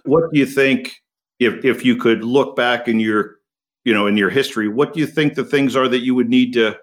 What 0.04 0.32
do 0.32 0.38
you 0.38 0.46
think 0.46 1.02
if 1.38 1.64
if 1.64 1.84
you 1.84 1.96
could 1.96 2.24
look 2.24 2.56
back 2.56 2.88
in 2.88 2.98
your 2.98 3.36
you 3.84 3.92
know 3.92 4.06
in 4.06 4.16
your 4.16 4.30
history, 4.30 4.68
what 4.68 4.94
do 4.94 5.00
you 5.00 5.06
think 5.06 5.34
the 5.34 5.44
things 5.44 5.76
are 5.76 5.88
that 5.88 6.00
you 6.00 6.14
would 6.14 6.28
need 6.28 6.52
to 6.54 6.78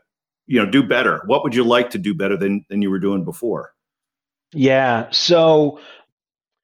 you 0.48 0.64
know 0.64 0.70
do 0.70 0.84
better. 0.84 1.22
What 1.26 1.44
would 1.44 1.56
you 1.56 1.64
like 1.64 1.90
to 1.92 1.98
do 1.98 2.14
better 2.14 2.38
than 2.38 2.66
than 2.70 2.82
you 2.82 2.90
were 2.90 3.00
doing 3.00 3.24
before? 3.24 3.72
Yeah 4.54 5.08
so 5.12 5.80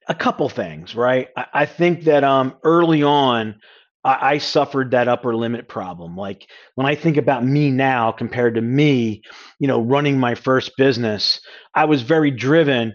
a 0.08 0.16
couple 0.16 0.48
things 0.50 0.96
right? 0.96 1.30
I, 1.36 1.46
I 1.54 1.66
think 1.66 2.04
that 2.04 2.24
um 2.24 2.56
early 2.64 3.04
on 3.04 3.56
I, 4.04 4.34
I 4.34 4.38
suffered 4.38 4.92
that 4.92 5.08
upper 5.08 5.36
limit 5.36 5.68
problem. 5.68 6.16
Like 6.16 6.48
when 6.76 6.88
i 6.88 6.96
think 6.96 7.18
about 7.18 7.44
me 7.46 7.70
now 7.70 8.12
compared 8.12 8.56
to 8.56 8.62
me 8.62 9.22
you 9.60 9.68
know 9.68 9.82
running 9.82 10.18
my 10.20 10.36
first 10.36 10.78
business 10.78 11.42
i 11.76 11.84
was 11.84 12.02
very 12.02 12.32
driven 12.32 12.94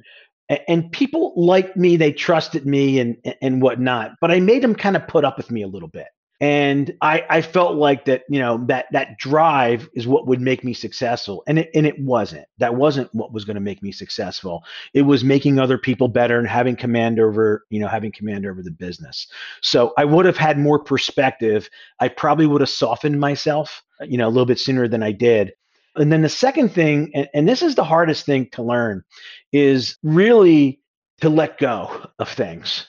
and 0.69 0.91
people 0.93 1.33
liked 1.37 1.77
me 1.77 1.97
they 1.97 2.13
trusted 2.13 2.67
me 2.67 2.99
and 2.99 3.17
and 3.43 3.61
whatnot 3.61 4.13
but 4.21 4.31
i 4.31 4.41
made 4.41 4.63
them 4.63 4.75
kind 4.75 4.97
of 4.97 5.07
put 5.07 5.25
up 5.25 5.37
with 5.37 5.51
me 5.51 5.63
a 5.63 5.69
little 5.69 5.89
bit 5.89 6.07
and 6.43 6.93
I, 7.01 7.25
I 7.31 7.41
felt 7.41 7.77
like 7.77 8.05
that 8.07 8.25
you 8.29 8.41
know 8.41 8.65
that 8.67 8.87
that 8.91 9.17
drive 9.17 9.89
is 9.95 10.09
what 10.09 10.27
would 10.27 10.41
make 10.41 10.65
me 10.65 10.75
successful. 10.75 11.45
And 11.47 11.61
it 11.61 11.71
and 11.73 11.87
it 11.87 12.01
wasn't. 12.01 12.47
That 12.59 12.75
wasn't 12.75 13.15
what 13.15 13.33
was 13.33 13.45
going 13.45 13.55
to 13.55 13.61
make 13.61 13.81
me 13.81 13.93
successful. 13.93 14.65
It 14.93 15.03
was 15.03 15.23
making 15.23 15.61
other 15.61 15.79
people 15.79 16.09
better 16.09 16.41
and 16.41 16.49
having 16.49 16.75
command 16.75 17.21
over 17.21 17.65
you 17.71 17.79
know 17.79 17.87
having 17.87 18.11
command 18.11 18.45
over 18.45 18.61
the 18.61 18.73
business. 18.73 19.29
So 19.61 19.95
i 19.97 20.05
would 20.05 20.27
have 20.27 20.37
had 20.37 20.59
more 20.59 20.81
perspective. 20.81 21.71
I 22.01 22.09
probably 22.09 22.49
would 22.49 22.61
have 22.61 22.71
softened 22.71 23.21
myself 23.21 23.83
you 24.05 24.19
know 24.19 24.27
a 24.27 24.31
little 24.31 24.47
bit 24.47 24.59
sooner 24.59 24.89
than 24.89 25.03
i 25.03 25.13
did. 25.13 25.53
And 25.95 26.11
then 26.11 26.23
the 26.23 26.29
second 26.29 26.71
thing 26.71 27.13
and, 27.15 27.29
and 27.35 27.49
this 27.49 27.63
is 27.63 27.77
the 27.77 27.85
hardest 27.85 28.27
thing 28.27 28.49
to 28.53 28.65
learn 28.65 29.05
is 29.53 29.97
really 30.03 30.81
to 31.21 31.29
let 31.29 31.59
go 31.59 32.05
of 32.19 32.29
things 32.29 32.87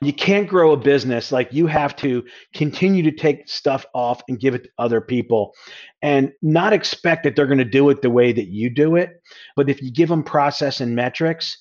you 0.00 0.12
can't 0.12 0.48
grow 0.48 0.72
a 0.72 0.76
business 0.76 1.32
like 1.32 1.52
you 1.52 1.66
have 1.66 1.96
to 1.96 2.24
continue 2.54 3.02
to 3.02 3.12
take 3.12 3.48
stuff 3.48 3.84
off 3.94 4.22
and 4.28 4.40
give 4.40 4.54
it 4.54 4.64
to 4.64 4.70
other 4.78 5.00
people 5.00 5.54
and 6.02 6.32
not 6.42 6.72
expect 6.72 7.24
that 7.24 7.34
they're 7.34 7.46
going 7.46 7.58
to 7.58 7.64
do 7.64 7.88
it 7.90 8.02
the 8.02 8.10
way 8.10 8.32
that 8.32 8.48
you 8.48 8.70
do 8.70 8.96
it. 8.96 9.20
But 9.56 9.68
if 9.68 9.82
you 9.82 9.90
give 9.90 10.08
them 10.08 10.22
process 10.22 10.80
and 10.80 10.94
metrics, 10.94 11.58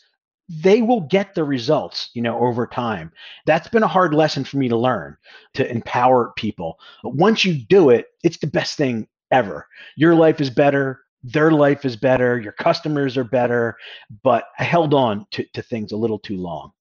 they 0.49 0.81
will 0.81 1.01
get 1.01 1.35
the 1.35 1.43
results, 1.43 2.09
you 2.13 2.21
know, 2.21 2.39
over 2.39 2.67
time. 2.67 3.11
That's 3.45 3.67
been 3.67 3.83
a 3.83 3.87
hard 3.87 4.13
lesson 4.13 4.43
for 4.43 4.57
me 4.57 4.69
to 4.69 4.77
learn 4.77 5.17
to 5.55 5.69
empower 5.69 6.31
people. 6.37 6.79
But 7.03 7.15
once 7.15 7.43
you 7.43 7.53
do 7.65 7.89
it, 7.89 8.07
it's 8.23 8.37
the 8.37 8.47
best 8.47 8.77
thing 8.77 9.07
ever. 9.31 9.67
Your 9.97 10.15
life 10.15 10.39
is 10.39 10.49
better, 10.49 11.01
their 11.23 11.51
life 11.51 11.83
is 11.83 11.97
better, 11.97 12.39
your 12.39 12.53
customers 12.53 13.17
are 13.17 13.25
better, 13.25 13.75
but 14.23 14.45
I 14.57 14.63
held 14.63 14.93
on 14.93 15.25
to, 15.31 15.43
to 15.53 15.61
things 15.61 15.91
a 15.91 15.97
little 15.97 16.19
too 16.19 16.37
long. 16.37 16.71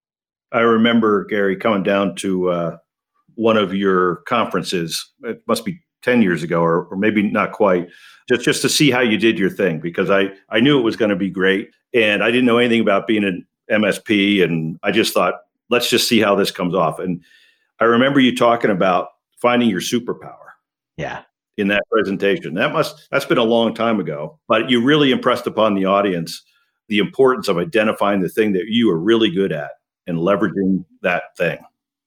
I 0.52 0.60
remember 0.60 1.24
Gary 1.24 1.56
coming 1.56 1.82
down 1.82 2.14
to 2.16 2.50
uh, 2.50 2.76
one 3.34 3.56
of 3.56 3.74
your 3.74 4.16
conferences. 4.28 5.04
It 5.22 5.42
must 5.46 5.64
be 5.64 5.80
ten 6.02 6.22
years 6.22 6.42
ago, 6.42 6.60
or, 6.60 6.84
or 6.86 6.96
maybe 6.96 7.22
not 7.22 7.52
quite. 7.52 7.88
Just 8.28 8.44
just 8.44 8.62
to 8.62 8.68
see 8.68 8.90
how 8.90 9.00
you 9.00 9.18
did 9.18 9.38
your 9.38 9.50
thing 9.50 9.80
because 9.80 10.10
I 10.10 10.30
I 10.50 10.60
knew 10.60 10.78
it 10.78 10.82
was 10.82 10.96
going 10.96 11.10
to 11.10 11.16
be 11.16 11.30
great, 11.30 11.70
and 11.94 12.22
I 12.22 12.30
didn't 12.30 12.46
know 12.46 12.58
anything 12.58 12.80
about 12.80 13.06
being 13.06 13.24
an 13.24 13.46
MSP, 13.70 14.42
and 14.42 14.78
I 14.82 14.92
just 14.92 15.12
thought 15.12 15.34
let's 15.70 15.90
just 15.90 16.08
see 16.08 16.20
how 16.20 16.34
this 16.34 16.50
comes 16.50 16.74
off. 16.74 16.98
And 16.98 17.22
I 17.80 17.84
remember 17.84 18.20
you 18.20 18.34
talking 18.34 18.70
about 18.70 19.08
finding 19.40 19.68
your 19.68 19.80
superpower. 19.80 20.34
Yeah. 20.96 21.22
In 21.56 21.68
that 21.68 21.84
presentation, 21.90 22.54
that 22.54 22.72
must 22.72 23.08
that's 23.10 23.24
been 23.24 23.38
a 23.38 23.44
long 23.44 23.74
time 23.74 23.98
ago, 23.98 24.38
but 24.46 24.68
you 24.68 24.84
really 24.84 25.10
impressed 25.10 25.46
upon 25.46 25.74
the 25.74 25.86
audience 25.86 26.42
the 26.88 26.98
importance 26.98 27.48
of 27.48 27.58
identifying 27.58 28.20
the 28.20 28.28
thing 28.28 28.52
that 28.52 28.66
you 28.68 28.90
are 28.90 28.98
really 28.98 29.30
good 29.30 29.52
at 29.52 29.70
and 30.06 30.18
leveraging 30.18 30.84
that 31.02 31.36
thing. 31.36 31.58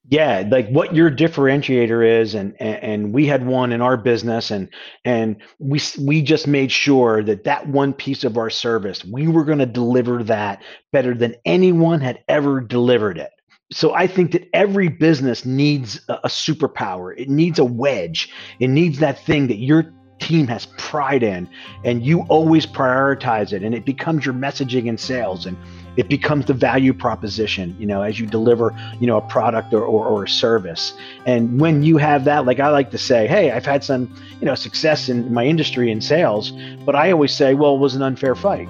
Yeah 0.09 0.43
like 0.49 0.67
what 0.69 0.95
your 0.95 1.11
differentiator 1.11 2.21
is 2.21 2.33
and, 2.33 2.59
and, 2.59 3.13
we 3.13 3.27
had 3.27 3.45
one 3.45 3.71
in 3.71 3.81
our 3.81 3.95
business 3.95 4.49
and 4.49 4.69
and 5.05 5.37
we 5.59 5.79
we 5.99 6.21
just 6.21 6.47
made 6.47 6.71
sure 6.71 7.23
that 7.23 7.43
that 7.43 7.67
one 7.67 7.93
piece 7.93 8.23
of 8.23 8.37
our 8.37 8.49
service 8.49 9.05
we 9.05 9.27
were 9.27 9.43
going 9.43 9.59
to 9.59 9.65
deliver 9.65 10.23
that 10.23 10.63
better 10.91 11.13
than 11.13 11.35
anyone 11.45 12.01
had 12.01 12.23
ever 12.27 12.59
delivered 12.59 13.17
it. 13.17 13.31
So 13.71 13.93
i 13.93 14.07
think 14.07 14.31
that 14.31 14.49
every 14.53 14.87
business 14.87 15.45
needs 15.45 16.01
a, 16.07 16.13
a 16.23 16.27
superpower. 16.27 17.13
It 17.15 17.29
needs 17.29 17.59
a 17.59 17.65
wedge. 17.65 18.31
It 18.59 18.69
needs 18.69 18.99
that 18.99 19.19
thing 19.25 19.47
that 19.47 19.57
your 19.57 19.93
team 20.19 20.47
has 20.47 20.67
pride 20.77 21.23
in 21.23 21.49
and 21.83 22.05
you 22.05 22.21
always 22.23 22.65
prioritize 22.65 23.53
it 23.53 23.63
and 23.63 23.73
it 23.73 23.85
becomes 23.85 24.25
your 24.25 24.35
messaging 24.35 24.89
and 24.89 24.99
sales 24.99 25.45
and 25.45 25.57
it 25.97 26.07
becomes 26.09 26.45
the 26.45 26.53
value 26.53 26.93
proposition 26.93 27.75
you 27.79 27.85
know 27.85 28.01
as 28.01 28.19
you 28.19 28.25
deliver 28.25 28.75
you 28.99 29.07
know 29.07 29.17
a 29.17 29.21
product 29.21 29.73
or, 29.73 29.83
or, 29.83 30.05
or, 30.05 30.23
a 30.23 30.29
service. 30.29 30.93
And 31.25 31.59
when 31.59 31.83
you 31.83 31.97
have 31.97 32.25
that 32.25 32.45
like 32.45 32.59
i 32.59 32.69
like 32.69 32.91
to 32.91 32.97
say 32.97 33.27
hey 33.27 33.51
i've 33.51 33.65
had 33.65 33.83
some 33.83 34.13
you 34.39 34.45
know 34.45 34.55
success 34.55 35.09
in 35.09 35.33
my 35.33 35.45
industry 35.45 35.91
in 35.91 36.01
sales 36.01 36.51
but 36.85 36.95
i 36.95 37.11
always 37.11 37.33
say 37.33 37.53
well 37.53 37.75
it 37.75 37.79
was 37.79 37.95
an 37.95 38.01
unfair 38.01 38.35
fight. 38.35 38.69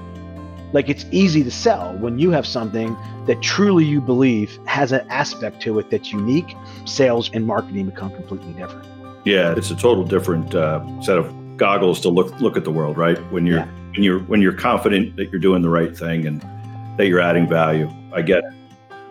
Like 0.72 0.88
it's 0.88 1.06
easy 1.12 1.44
to 1.44 1.52
sell 1.52 1.98
when 1.98 2.20
you 2.20 2.30
have 2.30 2.46
something 2.46 2.96
that 3.26 3.42
truly 3.42 3.86
you 3.86 4.02
believe 4.02 4.60
has 4.66 4.92
an 4.92 5.06
aspect 5.10 5.62
to 5.64 5.80
it 5.80 5.90
that's 5.90 6.12
unique. 6.12 6.56
Sales 6.86 7.32
and 7.34 7.48
marketing 7.48 7.88
become 7.88 8.12
completely 8.12 8.54
different. 8.54 8.88
Yeah 9.26 9.56
it's 9.58 9.72
a 9.72 9.76
total 9.76 10.04
different 10.04 10.54
uh, 10.56 10.80
set 11.02 11.18
of 11.18 11.34
goggles 11.58 12.00
to 12.02 12.10
look 12.10 12.40
look 12.40 12.56
at 12.56 12.64
the 12.64 12.72
world 12.72 12.98
right? 12.98 13.18
When 13.32 13.46
you're 13.46 13.60
yeah. 13.60 13.72
when 13.94 14.04
you're 14.04 14.20
when 14.20 14.42
you're 14.42 14.54
confident 14.54 15.16
that 15.18 15.32
you're 15.32 15.42
doing 15.42 15.62
the 15.62 15.70
right 15.70 15.96
thing 15.98 16.26
and 16.26 16.42
that 17.00 17.08
you're 17.08 17.22
adding 17.22 17.48
value. 17.48 17.90
I 18.12 18.22
get 18.22 18.40
it. 18.40 18.54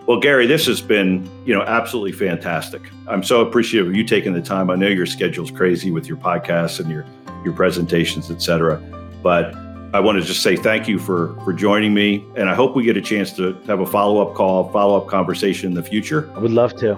Well, 0.06 0.20
Gary, 0.20 0.46
this 0.46 0.66
has 0.66 0.82
been, 0.82 1.26
you 1.46 1.54
know, 1.54 1.62
absolutely 1.62 2.12
fantastic. 2.12 2.82
I'm 3.06 3.22
so 3.22 3.40
appreciative 3.40 3.88
of 3.88 3.96
you 3.96 4.04
taking 4.04 4.34
the 4.34 4.42
time. 4.42 4.68
I 4.68 4.74
know 4.74 4.88
your 4.88 5.06
schedule's 5.06 5.50
crazy 5.50 5.90
with 5.90 6.06
your 6.06 6.18
podcasts 6.18 6.80
and 6.80 6.90
your 6.90 7.06
your 7.46 7.54
presentations, 7.54 8.30
et 8.30 8.42
cetera. 8.42 8.76
But 9.22 9.54
I 9.94 10.00
want 10.00 10.20
to 10.20 10.22
just 10.22 10.42
say 10.42 10.54
thank 10.54 10.86
you 10.86 10.98
for 10.98 11.34
for 11.44 11.54
joining 11.54 11.94
me, 11.94 12.22
and 12.36 12.50
I 12.50 12.54
hope 12.54 12.76
we 12.76 12.84
get 12.84 12.98
a 12.98 13.00
chance 13.00 13.32
to 13.36 13.54
have 13.66 13.80
a 13.80 13.86
follow 13.86 14.20
up 14.20 14.34
call, 14.34 14.70
follow 14.70 14.98
up 15.00 15.08
conversation 15.08 15.70
in 15.70 15.74
the 15.74 15.82
future. 15.82 16.30
I 16.34 16.40
would 16.40 16.52
love 16.52 16.76
to. 16.80 16.94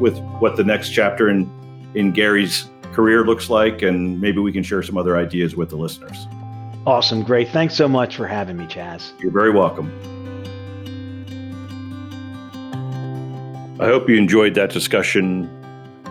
With 0.00 0.18
what 0.40 0.56
the 0.56 0.64
next 0.64 0.90
chapter 0.90 1.28
in 1.28 1.50
in 1.94 2.12
Gary's 2.12 2.70
career 2.94 3.26
looks 3.26 3.50
like, 3.50 3.82
and 3.82 4.18
maybe 4.18 4.38
we 4.38 4.50
can 4.50 4.62
share 4.62 4.82
some 4.82 4.96
other 4.96 5.18
ideas 5.18 5.56
with 5.56 5.68
the 5.68 5.76
listeners. 5.76 6.26
Awesome. 6.86 7.22
Great. 7.24 7.48
Thanks 7.48 7.74
so 7.74 7.88
much 7.88 8.16
for 8.16 8.28
having 8.28 8.56
me, 8.56 8.66
Chas. 8.66 9.12
You're 9.18 9.32
very 9.32 9.50
welcome. 9.50 9.90
I 13.80 13.86
hope 13.86 14.08
you 14.08 14.16
enjoyed 14.16 14.54
that 14.54 14.70
discussion 14.70 15.50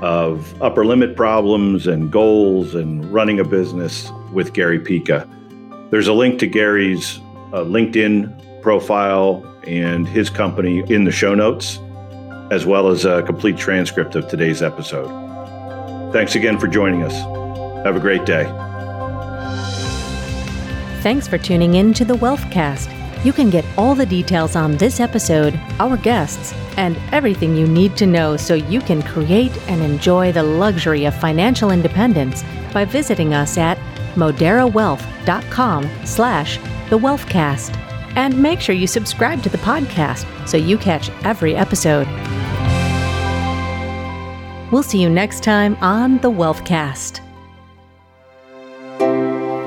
of 0.01 0.61
upper 0.61 0.85
limit 0.85 1.15
problems 1.15 1.88
and 1.88 2.11
goals 2.11 2.75
and 2.75 3.05
running 3.11 3.39
a 3.39 3.45
business 3.45 4.11
with 4.33 4.53
Gary 4.53 4.79
Pica. 4.79 5.27
There's 5.89 6.07
a 6.07 6.13
link 6.13 6.39
to 6.39 6.47
Gary's 6.47 7.19
uh, 7.53 7.63
LinkedIn 7.63 8.61
profile 8.61 9.43
and 9.65 10.07
his 10.07 10.29
company 10.29 10.83
in 10.93 11.05
the 11.05 11.11
show 11.11 11.33
notes, 11.33 11.79
as 12.51 12.65
well 12.65 12.89
as 12.89 13.05
a 13.05 13.23
complete 13.23 13.57
transcript 13.57 14.15
of 14.15 14.27
today's 14.27 14.61
episode. 14.61 15.07
Thanks 16.11 16.35
again 16.35 16.59
for 16.59 16.67
joining 16.67 17.01
us. 17.01 17.13
Have 17.85 17.95
a 17.95 17.99
great 17.99 18.25
day. 18.25 18.45
Thanks 21.05 21.27
for 21.27 21.37
tuning 21.37 21.75
in 21.75 21.93
to 21.93 22.03
the 22.03 22.15
Wealthcast. 22.15 22.91
You 23.23 23.31
can 23.31 23.51
get 23.51 23.63
all 23.77 23.93
the 23.93 24.07
details 24.07 24.55
on 24.55 24.75
this 24.75 24.99
episode, 24.99 25.53
our 25.79 25.97
guests, 25.97 26.51
and 26.77 26.97
everything 27.11 27.55
you 27.55 27.67
need 27.67 27.95
to 27.97 28.07
know 28.07 28.37
so 28.37 28.55
you 28.55 28.81
can 28.81 29.03
create 29.03 29.55
and 29.69 29.83
enjoy 29.83 30.31
the 30.31 30.41
luxury 30.41 31.05
of 31.05 31.13
financial 31.13 31.69
independence 31.69 32.43
by 32.73 32.85
visiting 32.85 33.35
us 33.35 33.55
at 33.55 33.77
moderawealth.com 34.15 35.87
slash 36.05 36.57
the 36.89 36.97
wealthcast. 36.97 37.77
And 38.15 38.41
make 38.41 38.59
sure 38.59 38.73
you 38.73 38.87
subscribe 38.87 39.43
to 39.43 39.49
the 39.49 39.59
podcast 39.59 40.25
so 40.47 40.57
you 40.57 40.75
catch 40.75 41.11
every 41.23 41.55
episode. 41.55 42.07
We'll 44.71 44.81
see 44.81 45.03
you 45.03 45.11
next 45.11 45.43
time 45.43 45.75
on 45.81 46.17
the 46.21 46.31
Wealthcast. 46.31 47.24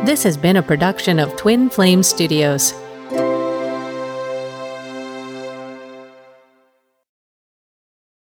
This 0.09 0.23
has 0.23 0.39
been 0.39 0.57
a 0.57 0.63
production 0.63 1.19
of 1.19 1.37
Twin 1.37 1.69
Flame 1.69 2.03
Studios. 2.03 2.73